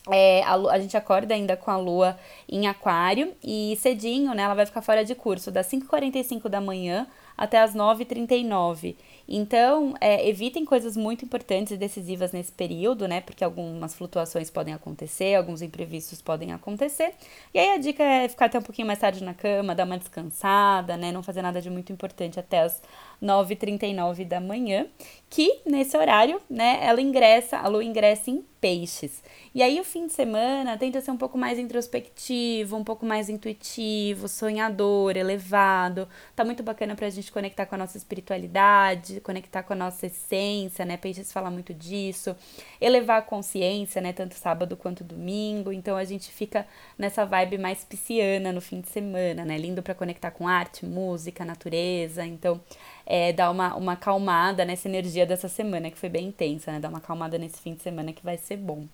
é, 0.10 0.42
a, 0.44 0.54
a, 0.56 0.80
gente 0.80 0.98
acorda 0.98 1.34
ainda 1.34 1.56
com 1.56 1.70
a 1.70 1.78
lua 1.78 2.18
em 2.50 2.66
aquário 2.66 3.34
e 3.44 3.78
cedinho, 3.80 4.34
né? 4.34 4.44
Ela 4.44 4.56
vai 4.56 4.66
ficar 4.66 4.82
fora 4.82 5.06
de 5.06 5.14
curso 5.14 5.52
das 5.52 5.68
5h45 5.68 6.50
da 6.50 6.60
manhã 6.60 7.06
até 7.42 7.60
as 7.60 7.74
9h39. 7.74 8.96
Então, 9.28 9.96
é, 10.00 10.30
evitem 10.30 10.64
coisas 10.64 10.96
muito 10.96 11.26
importantes 11.26 11.72
e 11.72 11.78
decisivas 11.78 12.32
nesse 12.32 12.52
período, 12.52 13.08
né? 13.08 13.20
Porque 13.20 13.44
algumas 13.44 13.96
flutuações 13.96 14.52
podem 14.52 14.76
acontecer, 14.76 15.34
alguns 15.34 15.64
imprevistos 15.64 16.22
podem 16.22 16.52
acontecer. 16.52 17.16
E 17.52 17.58
aí 17.58 17.70
a 17.72 17.78
dica 17.78 18.04
é 18.04 18.30
ficar 18.30 18.46
até 18.46 18.60
um 18.60 18.62
pouquinho 18.62 18.86
mais 18.86 19.00
tarde 19.00 19.24
na 19.24 19.34
cama, 19.34 19.74
dar 19.74 19.86
uma 19.86 19.98
descansada, 19.98 20.96
né? 20.96 21.12
Não 21.12 21.24
fazer 21.24 21.42
nada 21.42 21.60
de 21.60 21.72
muito 21.72 21.92
importante 21.92 22.40
até 22.40 22.60
as 22.60 22.80
9h39 23.20 24.24
da 24.24 24.40
manhã, 24.40 24.86
que 25.28 25.62
nesse 25.66 25.98
horário, 25.98 26.40
né, 26.48 26.80
ela 26.84 27.02
ingressa, 27.02 27.58
a 27.58 27.68
lua 27.68 27.84
ingressa 27.84 28.30
em 28.30 28.46
peixes. 28.62 29.24
E 29.54 29.62
aí 29.64 29.80
o 29.80 29.84
fim 29.84 30.06
de 30.06 30.14
semana 30.14 30.78
tende 30.78 30.98
a 30.98 31.02
ser 31.02 31.12
um 31.12 31.18
pouco 31.18 31.38
mais 31.38 31.58
introspectivo, 31.58 32.78
um 32.78 32.84
pouco 32.84 33.06
mais 33.06 33.28
intuitivo, 33.28 34.28
sonhador, 34.28 35.18
elevado. 35.18 36.08
Tá 36.36 36.46
muito 36.46 36.62
bacana 36.62 36.96
pra 36.96 37.10
gente 37.10 37.32
conectar 37.32 37.66
com 37.66 37.76
a 37.76 37.78
nossa 37.80 37.98
espiritualidade, 37.98 39.20
conectar 39.22 39.64
com 39.64 39.74
a 39.74 39.76
nossa 39.76 40.06
essência, 40.06 40.86
né? 40.86 40.96
Peixes 40.96 41.34
fala 41.34 41.50
muito 41.50 41.74
disso. 41.74 42.36
Elevar 42.80 43.18
a 43.18 43.22
consciência, 43.24 44.02
né, 44.02 44.14
tanto 44.14 44.36
sábado 44.36 44.78
quanto 44.78 45.04
domingo. 45.04 45.74
Então 45.74 45.98
a 45.98 46.04
gente 46.04 46.32
fica 46.32 46.66
nessa 46.98 47.26
vibe 47.26 47.58
mais 47.58 47.84
pisciana 47.84 48.52
no 48.54 48.62
fim 48.62 48.80
de 48.80 48.90
semana, 48.90 49.44
né? 49.44 49.58
Lindo 49.58 49.82
para 49.82 49.96
conectar 49.96 50.32
com 50.32 50.48
arte, 50.48 50.86
música, 50.86 51.44
natureza. 51.44 52.24
Então, 52.26 52.62
é, 53.06 53.34
dar 53.34 53.52
uma, 53.52 53.76
uma 53.76 53.96
calmada 53.96 54.64
nessa 54.66 54.88
energia 54.88 55.26
dessa 55.26 55.48
semana, 55.48 55.90
que 55.90 55.98
foi 55.98 56.10
bem 56.10 56.28
intensa, 56.28 56.72
né? 56.72 56.80
Dar 56.80 56.90
uma 56.90 57.02
calmada 57.02 57.38
nesse 57.38 57.60
fim 57.62 57.74
de 57.74 57.82
semana 57.82 58.14
que 58.14 58.24
vai 58.24 58.38
ser 58.38 58.58
bom. 58.58 58.86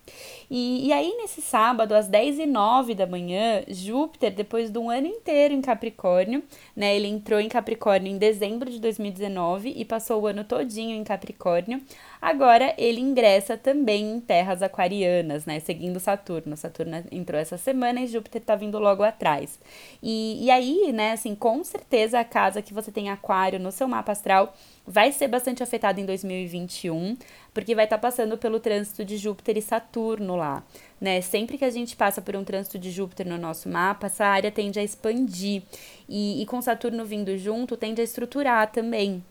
E, 0.50 0.88
e 0.88 0.94
aí, 0.94 1.16
nesse 1.18 1.42
sábado, 1.42 1.94
às 1.94 2.08
10 2.08 2.40
e 2.40 2.46
09 2.46 2.96
da 2.96 3.06
manhã, 3.06 3.64
Júpiter, 3.68 4.34
depois 4.34 4.70
de 4.70 4.78
um 4.80 4.90
ano 4.90 5.08
inteiro 5.08 5.54
em 5.54 5.62
Capricórnio, 5.62 6.44
né? 6.76 6.96
Ele 6.96 7.08
entrou 7.08 7.40
em 7.40 7.50
Capricórnio 7.50 8.12
em 8.12 8.18
dezembro 8.18 8.70
de 8.70 8.80
2019 8.80 9.74
e 9.76 9.86
passou 9.86 10.22
o 10.22 10.28
ano 10.28 10.44
todinho 10.44 10.96
em 10.96 11.04
Capricórnio. 11.04 11.82
Agora 12.21 12.74
ele 12.77 13.00
ingressa 13.00 13.55
também 13.55 14.12
em 14.15 14.19
terras 14.19 14.62
aquarianas, 14.62 15.45
né? 15.45 15.59
Seguindo 15.59 16.00
Saturno. 16.00 16.57
Saturno 16.57 17.03
entrou 17.12 17.39
essa 17.39 17.57
semana 17.57 18.01
e 18.01 18.07
Júpiter 18.07 18.41
tá 18.41 18.55
vindo 18.55 18.79
logo 18.79 19.03
atrás. 19.03 19.59
E, 20.01 20.45
e 20.45 20.51
aí, 20.51 20.91
né, 20.91 21.12
assim, 21.12 21.36
com 21.36 21.63
certeza 21.63 22.19
a 22.19 22.24
casa 22.24 22.62
que 22.62 22.74
você 22.74 22.91
tem 22.91 23.09
aquário 23.09 23.59
no 23.59 23.71
seu 23.71 23.88
mapa 23.88 24.12
astral 24.12 24.53
vai 24.86 25.12
ser 25.12 25.27
bastante 25.27 25.62
afetada 25.62 26.00
em 26.00 26.05
2021, 26.05 27.17
porque 27.53 27.75
vai 27.75 27.83
estar 27.83 27.97
tá 27.97 28.01
passando 28.01 28.38
pelo 28.38 28.59
trânsito 28.59 29.03
de 29.03 29.17
Júpiter 29.17 29.57
e 29.57 29.62
Saturno 29.62 30.38
lá, 30.38 30.63
né? 31.00 31.19
Sempre 31.19 31.57
que 31.57 31.65
a 31.65 31.69
gente 31.69 31.95
passa 31.95 32.21
por 32.21 32.36
um 32.38 32.43
trânsito 32.43 32.79
de 32.79 32.89
Júpiter 32.89 33.27
no 33.27 33.38
nosso 33.38 33.67
mapa, 33.67 34.07
essa 34.07 34.25
área 34.25 34.50
tende 34.50 34.79
a 34.79 34.83
expandir 34.83 35.62
e, 36.07 36.41
e 36.41 36.45
com 36.45 36.62
Saturno 36.62 37.05
vindo 37.05 37.38
junto, 37.38 37.75
tende 37.75 38.00
a 38.00 38.03
estruturar 38.03 38.71
também. 38.71 39.21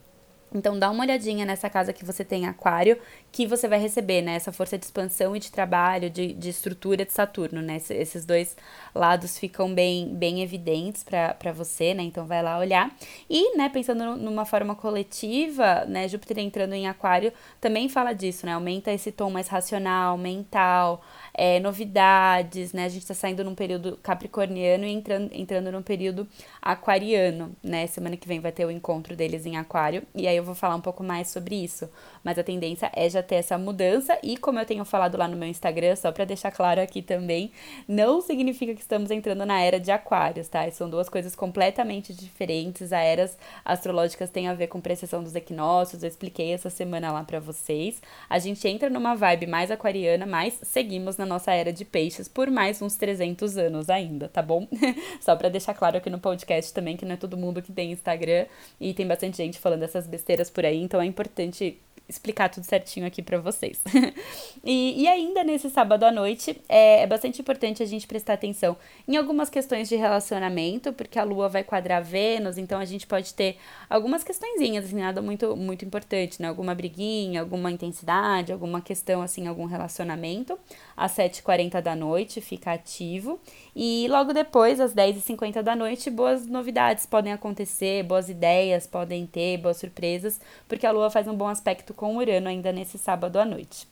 Então 0.55 0.79
dá 0.79 0.91
uma 0.91 1.05
olhadinha 1.05 1.45
nessa 1.45 1.69
casa 1.69 1.93
que 1.93 2.05
você 2.05 2.25
tem 2.25 2.47
aquário, 2.47 2.99
que 3.33 3.47
você 3.47 3.67
vai 3.69 3.79
receber, 3.79 4.23
né? 4.23 4.35
Essa 4.35 4.53
força 4.53 4.79
de 4.79 4.85
expansão 4.85 5.35
e 5.37 5.41
de 5.41 5.51
trabalho, 5.51 6.09
de, 6.09 6.33
de 6.33 6.49
estrutura 6.49 7.05
de 7.05 7.13
Saturno, 7.13 7.61
né? 7.61 7.81
Esses 7.91 8.25
dois 8.25 8.57
lados 8.95 9.39
ficam 9.39 9.75
bem, 9.75 10.15
bem 10.15 10.43
evidentes 10.43 11.05
para 11.05 11.53
você, 11.53 11.95
né? 11.95 12.03
Então 12.03 12.27
vai 12.27 12.43
lá 12.43 12.59
olhar. 12.59 12.95
E, 13.29 13.57
né, 13.57 13.69
pensando 13.69 14.17
numa 14.17 14.45
forma 14.45 14.75
coletiva, 14.75 15.85
né? 15.87 16.09
Júpiter 16.09 16.39
entrando 16.39 16.75
em 16.75 16.87
aquário 16.87 17.33
também 17.61 17.89
fala 17.89 18.13
disso, 18.13 18.47
né? 18.47 18.53
Aumenta 18.53 18.93
esse 18.93 19.13
tom 19.13 19.31
mais 19.31 19.49
racional, 19.49 20.17
mental, 20.17 21.03
é, 21.39 21.61
novidades, 21.61 22.73
né? 22.73 22.87
A 22.87 22.89
gente 22.89 23.03
está 23.03 23.13
saindo 23.13 23.45
num 23.45 23.55
período 23.55 23.99
capricorniano 24.03 24.87
e 24.87 24.91
entrando, 24.91 25.31
entrando 25.35 25.71
num 25.71 25.83
período 25.83 26.27
aquariano, 26.63 27.55
né? 27.63 27.87
Semana 27.87 28.17
que 28.17 28.27
vem 28.27 28.41
vai 28.41 28.51
ter 28.51 28.65
o 28.65 28.71
encontro 28.71 29.15
deles 29.15 29.45
em 29.45 29.59
aquário. 29.59 30.03
E 30.15 30.27
aí 30.27 30.35
eu 30.35 30.43
vou 30.43 30.55
falar 30.55 30.75
um 30.75 30.81
pouco 30.81 31.05
mais 31.05 31.29
sobre 31.29 31.55
isso. 31.55 31.91
Mas 32.25 32.39
a 32.39 32.43
tendência 32.43 32.91
é 32.95 33.07
já 33.11 33.23
ter 33.23 33.35
essa 33.35 33.59
mudança. 33.59 34.19
E 34.23 34.39
como 34.39 34.59
eu 34.59 34.65
tenho 34.65 34.83
falado 34.87 35.19
lá 35.19 35.29
no 35.29 35.37
meu 35.37 35.47
Instagram, 35.47 35.95
só 35.95 36.11
para 36.11 36.25
deixar 36.25 36.51
claro 36.51 36.81
aqui 36.81 37.03
também, 37.03 37.53
não 37.87 38.23
significa 38.23 38.75
que 38.75 38.81
estamos 38.81 39.11
entrando 39.11 39.45
na 39.45 39.61
era 39.61 39.79
de 39.79 39.91
aquários, 39.91 40.49
tá? 40.49 40.69
São 40.71 40.89
duas 40.89 41.11
coisas 41.11 41.37
completamente 41.37 42.15
diferentes. 42.15 42.85
As 42.85 42.93
eras 42.93 43.39
astrológicas 43.63 44.31
têm 44.31 44.49
a 44.49 44.55
ver 44.55 44.69
com 44.69 44.81
precessão 44.81 45.23
dos 45.23 45.35
equinócios. 45.35 46.03
Eu 46.03 46.09
expliquei 46.09 46.55
essa 46.55 46.71
semana 46.71 47.13
lá 47.13 47.23
para 47.25 47.41
vocês. 47.41 48.01
A 48.31 48.39
gente 48.39 48.67
entra 48.67 48.89
numa 48.89 49.15
vibe 49.15 49.47
mais 49.47 49.71
aquariana, 49.71 50.25
mas 50.25 50.59
seguimos 50.63 51.19
na 51.19 51.26
nossa 51.27 51.53
era 51.53 51.73
de 51.73 51.85
peixes 51.85 52.29
por 52.29 52.51
mais 52.51 52.81
uns 52.81 52.97
300 52.97 53.57
anos 53.59 53.91
ainda, 53.91 54.29
tá 54.29 54.43
bom? 54.43 54.67
Só 55.21 55.35
para 55.37 55.49
deixar 55.49 55.75
claro 55.75 55.99
aqui 55.99 56.09
no 56.09 56.19
podcast 56.19 56.73
também 56.73 56.97
que 56.97 57.05
não 57.05 57.15
é 57.15 57.17
todo 57.17 57.37
mundo 57.37 57.61
que 57.61 57.73
tem 57.73 57.93
Instagram 57.93 58.47
e 58.81 58.95
tem 58.95 59.07
bastante 59.07 59.37
gente 59.37 59.59
falando 59.59 59.83
essas 59.83 60.07
besteiras 60.07 60.49
por 60.49 60.65
aí, 60.65 60.81
então 60.81 61.01
é 61.01 61.07
importante 61.07 61.79
explicar 62.09 62.49
tudo 62.49 62.65
certinho 62.65 63.07
aqui 63.07 63.23
para 63.23 63.39
vocês. 63.39 63.81
e, 64.65 65.03
e 65.03 65.09
ainda 65.09 65.43
nesse 65.43 65.69
sábado 65.69 66.05
à 66.05 66.13
noite, 66.13 66.61
é, 66.69 67.03
é 67.03 67.07
bastante 67.07 67.41
importante 67.41 67.83
a 67.83 67.87
gente 67.87 68.07
prestar 68.07 68.35
atenção 68.35 68.77
em 69.07 69.17
algumas 69.17 69.51
questões 69.51 69.89
de 69.89 69.97
relacionamento, 69.97 70.93
porque 70.93 71.19
a 71.19 71.25
Lua 71.25 71.49
vai 71.49 71.65
quadrar 71.65 72.03
Vênus, 72.03 72.59
então 72.59 72.79
a 72.79 72.85
gente 72.85 73.07
pode 73.07 73.35
ter 73.35 73.57
algumas 73.91 74.23
questõezinhas, 74.23 74.85
assim, 74.85 75.01
nada 75.01 75.21
muito, 75.21 75.57
muito 75.57 75.85
importante, 75.85 76.41
né? 76.41 76.49
Alguma 76.49 76.75
briguinha, 76.75 77.41
alguma 77.41 77.71
intensidade, 77.71 78.53
alguma 78.53 78.81
questão, 78.81 79.23
assim, 79.23 79.49
algum 79.49 79.65
relacionamento. 79.65 80.59
Às 80.97 81.13
7h40 81.13 81.81
da 81.81 81.97
noite, 81.97 82.41
fica 82.41 82.73
ativo. 82.73 83.41
E 83.75 84.07
logo 84.09 84.33
depois, 84.33 84.81
às 84.81 84.95
10h50 84.95 85.63
da 85.63 85.75
noite, 85.75 86.11
boas 86.11 86.47
novidades 86.47 87.05
podem 87.05 87.33
acontecer, 87.33 88.03
boas 88.05 88.29
ideias 88.29 88.87
podem 88.87 89.27
ter, 89.27 89.59
boas 89.59 89.77
surpresas, 89.77 90.41
porque 90.69 90.87
a 90.87 90.93
Lua 90.93 91.11
faz 91.11 91.27
um 91.29 91.35
bom 91.35 91.49
aspecto 91.49 91.93
com 91.97 92.17
Urano 92.17 92.49
ainda 92.49 92.71
nesse 92.71 92.99
sábado 92.99 93.39
à 93.39 93.45
noite. 93.45 93.89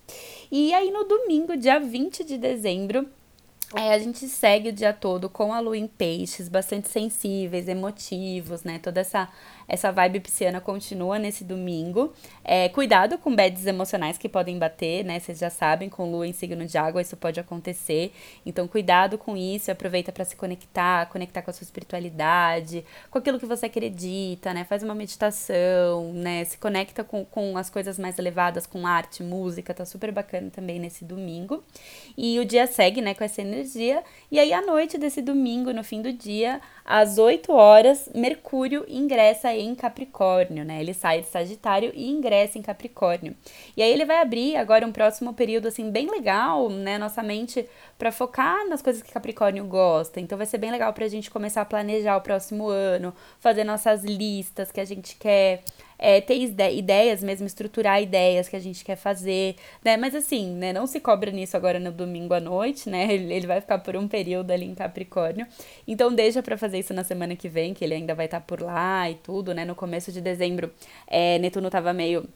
E 0.53 0.73
aí 0.73 0.91
no 0.91 1.05
domingo, 1.05 1.57
dia 1.57 1.81
20 1.81 2.23
de 2.23 2.39
dezembro, 2.39 3.09
é, 3.75 3.93
a 3.93 3.99
gente 3.99 4.29
segue 4.29 4.69
o 4.69 4.73
dia 4.73 4.93
todo 4.93 5.29
com 5.29 5.53
a 5.53 5.59
lua 5.59 5.77
em 5.77 5.89
peixes, 5.89 6.49
bastante 6.49 6.89
sensíveis, 6.89 7.67
emotivos, 7.67 8.63
né? 8.63 8.79
Toda 8.79 9.01
essa 9.01 9.29
essa 9.69 9.91
vibe 9.91 10.21
pisciana 10.21 10.61
continua 10.61 11.19
nesse 11.19 11.45
domingo. 11.45 12.13
É, 12.43 12.69
cuidado 12.69 13.19
com 13.19 13.35
bads 13.35 13.67
emocionais 13.67 14.19
que 14.19 14.29
podem 14.29 14.59
bater, 14.59 15.05
né? 15.05 15.19
Vocês 15.19 15.39
já 15.39 15.51
sabem, 15.51 15.89
com 15.89 16.11
lua 16.11 16.27
em 16.27 16.33
signo 16.33 16.65
de 16.67 16.77
água 16.77 17.01
isso 17.01 17.17
pode 17.17 17.41
acontecer. 17.41 18.13
Então, 18.45 18.69
cuidado 18.69 19.17
com 19.19 19.37
isso, 19.37 19.71
aproveita 19.71 20.13
para 20.13 20.25
se 20.25 20.37
conectar, 20.37 21.07
conectar 21.07 21.43
com 21.43 21.51
a 21.51 21.55
sua 21.55 21.65
espiritualidade, 21.65 22.85
com 23.11 23.19
aquilo 23.19 23.39
que 23.39 23.47
você 23.47 23.67
acredita, 23.67 24.53
né? 24.53 24.65
Faz 24.65 24.83
uma 24.83 24.95
meditação, 24.95 26.13
né? 26.13 26.45
Se 26.45 26.59
conecta 26.59 27.03
com, 27.03 27.25
com 27.25 27.57
as 27.57 27.71
coisas 27.71 27.99
mais 27.99 28.19
elevadas, 28.19 28.67
com 28.67 28.87
arte, 28.87 29.23
música, 29.23 29.73
tá 29.73 29.85
super 29.85 30.13
bacana 30.13 30.51
também 30.51 30.79
nesse 30.79 31.05
domingo. 31.05 31.63
E 32.17 32.39
o 32.39 32.45
dia 32.45 32.67
segue, 32.67 33.01
né, 33.01 33.15
com 33.15 33.25
essa 33.25 33.41
energia. 33.41 34.03
E 34.31 34.39
aí, 34.39 34.53
à 34.53 34.63
noite 34.63 34.99
desse 34.99 35.23
domingo, 35.23 35.73
no 35.73 35.83
fim 35.83 36.03
do 36.03 36.13
dia, 36.13 36.61
às 36.85 37.17
8 37.17 37.51
horas, 37.53 38.11
Mercúrio 38.15 38.85
ingressa 38.87 39.55
em 39.55 39.75
Capricórnio, 39.75 40.65
né? 40.65 40.81
Ele 40.81 40.93
sai 40.93 41.23
de 41.23 41.29
Sagitário 41.29 41.91
e 41.95 42.11
ingressa 42.11 42.59
em 42.59 42.63
Capricórnio. 42.63 43.35
E 43.77 43.83
aí 43.83 43.91
ele 43.91 44.05
vai 44.05 44.19
abrir 44.21 44.57
agora 44.57 44.87
um 44.87 44.93
próximo 44.93 45.33
período 45.33 45.69
assim 45.69 45.91
bem 45.91 46.11
legal, 46.11 46.69
né, 46.69 46.99
nossa 46.99 47.23
mente 47.23 47.67
para 47.99 48.13
focar 48.13 48.69
nas 48.69 48.83
coisas 48.83 49.03
que 49.03 49.13
Capricórnio 49.13 49.65
gosta. 49.65 50.21
Então 50.21 50.37
vai 50.37 50.47
ser 50.47 50.59
bem 50.59 50.71
legal 50.71 50.93
pra 50.93 51.09
gente 51.09 51.31
começar 51.31 51.63
a 51.63 51.65
planejar 51.65 52.17
o 52.17 52.21
próximo 52.21 52.69
ano, 52.69 53.15
fazer 53.41 53.65
nossas 53.65 54.05
listas 54.05 54.71
que 54.71 54.81
a 54.81 54.85
gente 54.85 55.17
quer 55.17 55.63
é, 56.05 56.21
ter 56.21 56.39
ideias 56.39 57.23
mesmo, 57.23 57.47
estruturar 57.47 58.03
ideias 58.03 58.47
que 58.47 58.55
a 58.55 58.61
gente 58.61 58.85
quer 58.85 58.97
fazer, 58.97 59.57
né? 59.83 59.97
Mas 59.97 60.15
assim, 60.15 60.51
né? 60.55 60.71
Não 60.71 60.87
se 60.87 61.01
cobra 61.01 61.31
nisso 61.31 61.57
agora 61.57 61.81
no 61.81 61.91
domingo 61.91 62.35
à 62.35 62.41
noite, 62.41 62.91
né? 62.91 63.11
Ele, 63.15 63.47
vai 63.47 63.61
ficar 63.63 63.79
por 63.79 63.97
um 63.97 64.07
período 64.07 64.51
ali 64.51 64.67
em 64.67 64.75
Capricórnio. 64.75 65.47
Então 65.89 66.15
deixa 66.15 66.43
para 66.43 66.59
fazer 66.59 66.79
isso 66.79 66.93
na 66.93 67.05
semana 67.05 67.35
que 67.35 67.49
vem, 67.49 67.73
que 67.73 67.83
ele 67.83 67.95
ainda 67.95 68.15
vai 68.15 68.27
estar 68.27 68.41
tá 68.41 68.47
por 68.47 68.61
lá 68.61 69.11
e 69.11 69.15
tudo, 69.15 69.55
né? 69.55 69.65
No 69.65 69.75
começo 69.75 70.13
de 70.13 70.21
dezembro, 70.21 70.71
é, 71.07 71.39
Netuno 71.39 71.71
tava 71.71 71.93
meio 71.95 72.29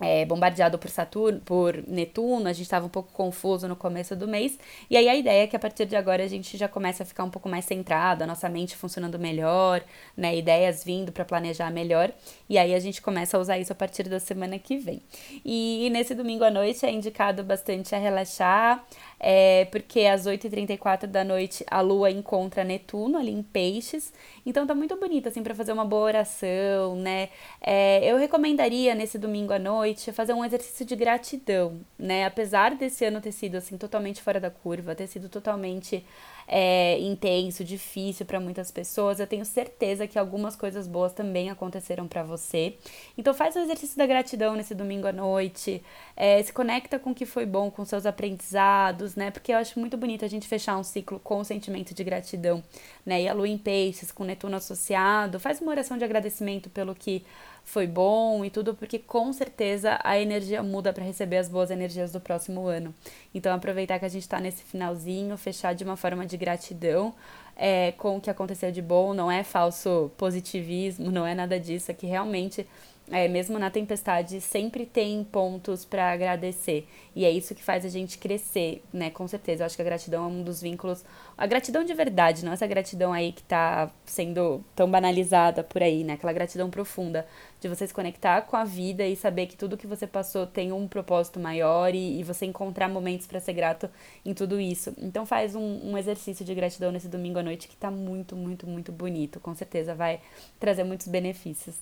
é, 0.00 0.24
bombardeado 0.26 0.78
por 0.78 0.90
Saturno, 0.90 1.40
por 1.40 1.82
Netuno, 1.86 2.48
a 2.48 2.52
gente 2.52 2.62
estava 2.62 2.84
um 2.84 2.88
pouco 2.88 3.10
confuso 3.12 3.66
no 3.66 3.74
começo 3.74 4.14
do 4.14 4.28
mês. 4.28 4.58
E 4.90 4.96
aí 4.96 5.08
a 5.08 5.16
ideia 5.16 5.44
é 5.44 5.46
que 5.46 5.56
a 5.56 5.58
partir 5.58 5.86
de 5.86 5.96
agora 5.96 6.22
a 6.22 6.26
gente 6.28 6.56
já 6.56 6.68
começa 6.68 7.02
a 7.02 7.06
ficar 7.06 7.24
um 7.24 7.30
pouco 7.30 7.48
mais 7.48 7.64
centrado, 7.64 8.22
a 8.22 8.26
nossa 8.26 8.48
mente 8.48 8.76
funcionando 8.76 9.18
melhor, 9.18 9.82
né, 10.16 10.36
ideias 10.36 10.84
vindo 10.84 11.12
para 11.12 11.24
planejar 11.24 11.70
melhor. 11.70 12.12
E 12.48 12.58
aí 12.58 12.74
a 12.74 12.78
gente 12.78 13.00
começa 13.00 13.36
a 13.36 13.40
usar 13.40 13.58
isso 13.58 13.72
a 13.72 13.76
partir 13.76 14.02
da 14.04 14.20
semana 14.20 14.58
que 14.58 14.76
vem. 14.76 15.00
E, 15.44 15.86
e 15.86 15.90
nesse 15.90 16.14
domingo 16.14 16.44
à 16.44 16.50
noite 16.50 16.84
é 16.84 16.90
indicado 16.90 17.42
bastante 17.42 17.94
a 17.94 17.98
relaxar, 17.98 18.84
é, 19.18 19.64
porque 19.66 20.00
às 20.00 20.26
8h34 20.26 21.06
da 21.06 21.24
noite 21.24 21.64
a 21.70 21.80
lua 21.80 22.10
encontra 22.10 22.64
Netuno 22.64 23.18
ali 23.18 23.32
em 23.32 23.42
Peixes. 23.42 24.12
Então 24.44 24.66
tá 24.66 24.74
muito 24.74 24.96
bonito, 24.96 25.28
assim, 25.28 25.42
para 25.42 25.54
fazer 25.54 25.72
uma 25.72 25.84
boa 25.84 26.02
oração, 26.02 26.96
né? 26.96 27.30
É, 27.60 28.04
eu 28.10 28.18
recomendaria 28.18 28.94
nesse 28.94 29.18
domingo 29.18 29.52
à 29.52 29.58
noite 29.58 30.12
fazer 30.12 30.32
um 30.32 30.44
exercício 30.44 30.84
de 30.84 30.94
gratidão, 30.94 31.80
né? 31.98 32.24
Apesar 32.26 32.74
desse 32.74 33.04
ano 33.04 33.20
ter 33.20 33.32
sido, 33.32 33.56
assim, 33.56 33.76
totalmente 33.78 34.22
fora 34.22 34.38
da 34.38 34.50
curva, 34.50 34.94
ter 34.94 35.06
sido 35.06 35.28
totalmente 35.28 36.04
é, 36.48 36.98
intenso, 37.00 37.64
difícil 37.64 38.24
para 38.24 38.38
muitas 38.38 38.70
pessoas, 38.70 39.18
eu 39.18 39.26
tenho 39.26 39.44
certeza 39.44 40.06
que 40.06 40.18
algumas 40.18 40.54
coisas 40.54 40.86
boas 40.86 41.12
também 41.12 41.50
aconteceram 41.50 42.06
para 42.06 42.22
você. 42.22 42.76
Então 43.16 43.34
faz 43.34 43.56
o 43.56 43.58
exercício 43.58 43.96
da 43.96 44.06
gratidão 44.06 44.54
nesse 44.54 44.74
domingo 44.74 45.06
à 45.06 45.12
noite, 45.12 45.82
é, 46.16 46.42
se 46.42 46.52
conecta 46.52 46.98
com 46.98 47.10
o 47.10 47.14
que 47.14 47.26
foi 47.26 47.46
bom, 47.46 47.70
com 47.70 47.84
seus 47.84 48.06
aprendizados, 48.06 49.16
né? 49.16 49.30
Porque 49.30 49.52
eu 49.52 49.58
acho 49.58 49.78
muito 49.80 49.96
bonito 49.96 50.24
a 50.24 50.28
gente 50.28 50.46
fechar 50.46 50.76
um 50.76 50.84
ciclo 50.84 51.18
com 51.20 51.38
o 51.40 51.44
sentimento 51.44 51.94
de 51.94 52.04
gratidão, 52.04 52.62
né? 53.04 53.22
E 53.22 53.28
a 53.28 53.32
lua 53.32 53.48
em 53.48 53.58
peixes, 53.58 54.12
com 54.12 54.24
Netuno 54.24 54.56
associado, 54.56 55.40
faz 55.40 55.60
uma 55.60 55.70
oração 55.70 55.98
de 55.98 56.04
agradecimento 56.04 56.70
pelo 56.70 56.94
que 56.94 57.24
foi 57.66 57.86
bom 57.88 58.44
e 58.44 58.48
tudo, 58.48 58.74
porque 58.74 58.96
com 58.96 59.32
certeza 59.32 59.98
a 60.04 60.18
energia 60.18 60.62
muda 60.62 60.92
para 60.92 61.04
receber 61.04 61.36
as 61.38 61.48
boas 61.48 61.68
energias 61.68 62.12
do 62.12 62.20
próximo 62.20 62.66
ano. 62.66 62.94
Então, 63.34 63.52
aproveitar 63.52 63.98
que 63.98 64.04
a 64.04 64.08
gente 64.08 64.22
está 64.22 64.38
nesse 64.38 64.62
finalzinho, 64.62 65.36
fechar 65.36 65.74
de 65.74 65.82
uma 65.82 65.96
forma 65.96 66.24
de 66.24 66.35
gratidão 66.36 67.14
é, 67.56 67.92
com 67.92 68.16
o 68.16 68.20
que 68.20 68.30
aconteceu 68.30 68.70
de 68.70 68.82
bom, 68.82 69.14
não 69.14 69.30
é 69.30 69.42
falso 69.42 70.10
positivismo, 70.16 71.10
não 71.10 71.26
é 71.26 71.34
nada 71.34 71.58
disso, 71.58 71.90
é 71.90 71.94
que 71.94 72.06
realmente 72.06 72.66
é, 73.10 73.28
mesmo 73.28 73.58
na 73.58 73.70
tempestade, 73.70 74.40
sempre 74.40 74.84
tem 74.84 75.22
pontos 75.22 75.84
para 75.84 76.10
agradecer. 76.10 76.88
E 77.14 77.24
é 77.24 77.30
isso 77.30 77.54
que 77.54 77.62
faz 77.62 77.84
a 77.84 77.88
gente 77.88 78.18
crescer, 78.18 78.82
né? 78.92 79.10
Com 79.10 79.28
certeza. 79.28 79.62
Eu 79.62 79.66
acho 79.66 79.76
que 79.76 79.82
a 79.82 79.84
gratidão 79.84 80.24
é 80.24 80.26
um 80.26 80.42
dos 80.42 80.60
vínculos. 80.60 81.04
A 81.38 81.46
gratidão 81.46 81.84
de 81.84 81.94
verdade, 81.94 82.44
não 82.44 82.52
essa 82.52 82.66
gratidão 82.66 83.12
aí 83.12 83.32
que 83.32 83.42
tá 83.42 83.90
sendo 84.04 84.64
tão 84.74 84.90
banalizada 84.90 85.62
por 85.62 85.82
aí, 85.82 86.02
né? 86.02 86.14
Aquela 86.14 86.32
gratidão 86.32 86.68
profunda 86.68 87.26
de 87.60 87.68
você 87.68 87.86
se 87.86 87.94
conectar 87.94 88.42
com 88.42 88.56
a 88.56 88.64
vida 88.64 89.06
e 89.06 89.16
saber 89.16 89.46
que 89.46 89.56
tudo 89.56 89.76
que 89.76 89.86
você 89.86 90.06
passou 90.06 90.46
tem 90.46 90.72
um 90.72 90.86
propósito 90.86 91.40
maior 91.40 91.94
e, 91.94 92.20
e 92.20 92.22
você 92.22 92.46
encontrar 92.46 92.88
momentos 92.88 93.26
para 93.26 93.40
ser 93.40 93.54
grato 93.54 93.88
em 94.24 94.34
tudo 94.34 94.60
isso. 94.60 94.94
Então 94.98 95.24
faz 95.24 95.54
um, 95.54 95.90
um 95.90 95.98
exercício 95.98 96.44
de 96.44 96.54
gratidão 96.54 96.92
nesse 96.92 97.08
domingo 97.08 97.38
à 97.38 97.42
noite 97.42 97.68
que 97.68 97.76
tá 97.76 97.90
muito, 97.90 98.36
muito, 98.36 98.66
muito 98.66 98.92
bonito. 98.92 99.40
Com 99.40 99.54
certeza 99.54 99.94
vai 99.94 100.20
trazer 100.60 100.84
muitos 100.84 101.08
benefícios. 101.08 101.76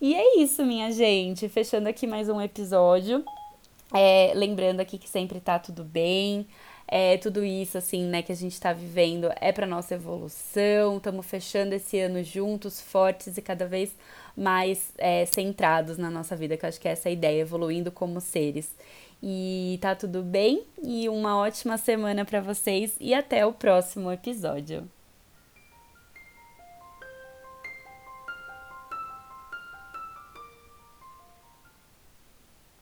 E 0.00 0.14
é 0.14 0.38
isso, 0.40 0.64
minha 0.64 0.90
gente. 0.90 1.48
Fechando 1.48 1.88
aqui 1.88 2.06
mais 2.06 2.28
um 2.28 2.40
episódio. 2.40 3.24
É, 3.94 4.32
lembrando 4.34 4.80
aqui 4.80 4.98
que 4.98 5.08
sempre 5.08 5.38
tá 5.40 5.58
tudo 5.58 5.84
bem. 5.84 6.46
É, 6.86 7.16
tudo 7.16 7.44
isso, 7.44 7.78
assim, 7.78 8.04
né, 8.04 8.22
que 8.22 8.32
a 8.32 8.36
gente 8.36 8.60
tá 8.60 8.72
vivendo 8.72 9.30
é 9.40 9.50
para 9.52 9.66
nossa 9.66 9.94
evolução. 9.94 10.98
Estamos 10.98 11.24
fechando 11.26 11.74
esse 11.74 11.98
ano 11.98 12.22
juntos, 12.22 12.80
fortes 12.80 13.36
e 13.36 13.42
cada 13.42 13.66
vez 13.66 13.94
mais 14.36 14.92
é, 14.98 15.24
centrados 15.26 15.98
na 15.98 16.10
nossa 16.10 16.36
vida, 16.36 16.56
que 16.56 16.64
eu 16.64 16.68
acho 16.68 16.80
que 16.80 16.88
é 16.88 16.92
essa 16.92 17.10
ideia, 17.10 17.40
evoluindo 17.40 17.90
como 17.90 18.20
seres. 18.20 18.74
E 19.22 19.78
tá 19.80 19.94
tudo 19.94 20.22
bem? 20.22 20.64
E 20.82 21.08
uma 21.08 21.38
ótima 21.38 21.78
semana 21.78 22.24
para 22.24 22.40
vocês 22.40 22.96
e 23.00 23.14
até 23.14 23.46
o 23.46 23.52
próximo 23.52 24.10
episódio. 24.10 24.88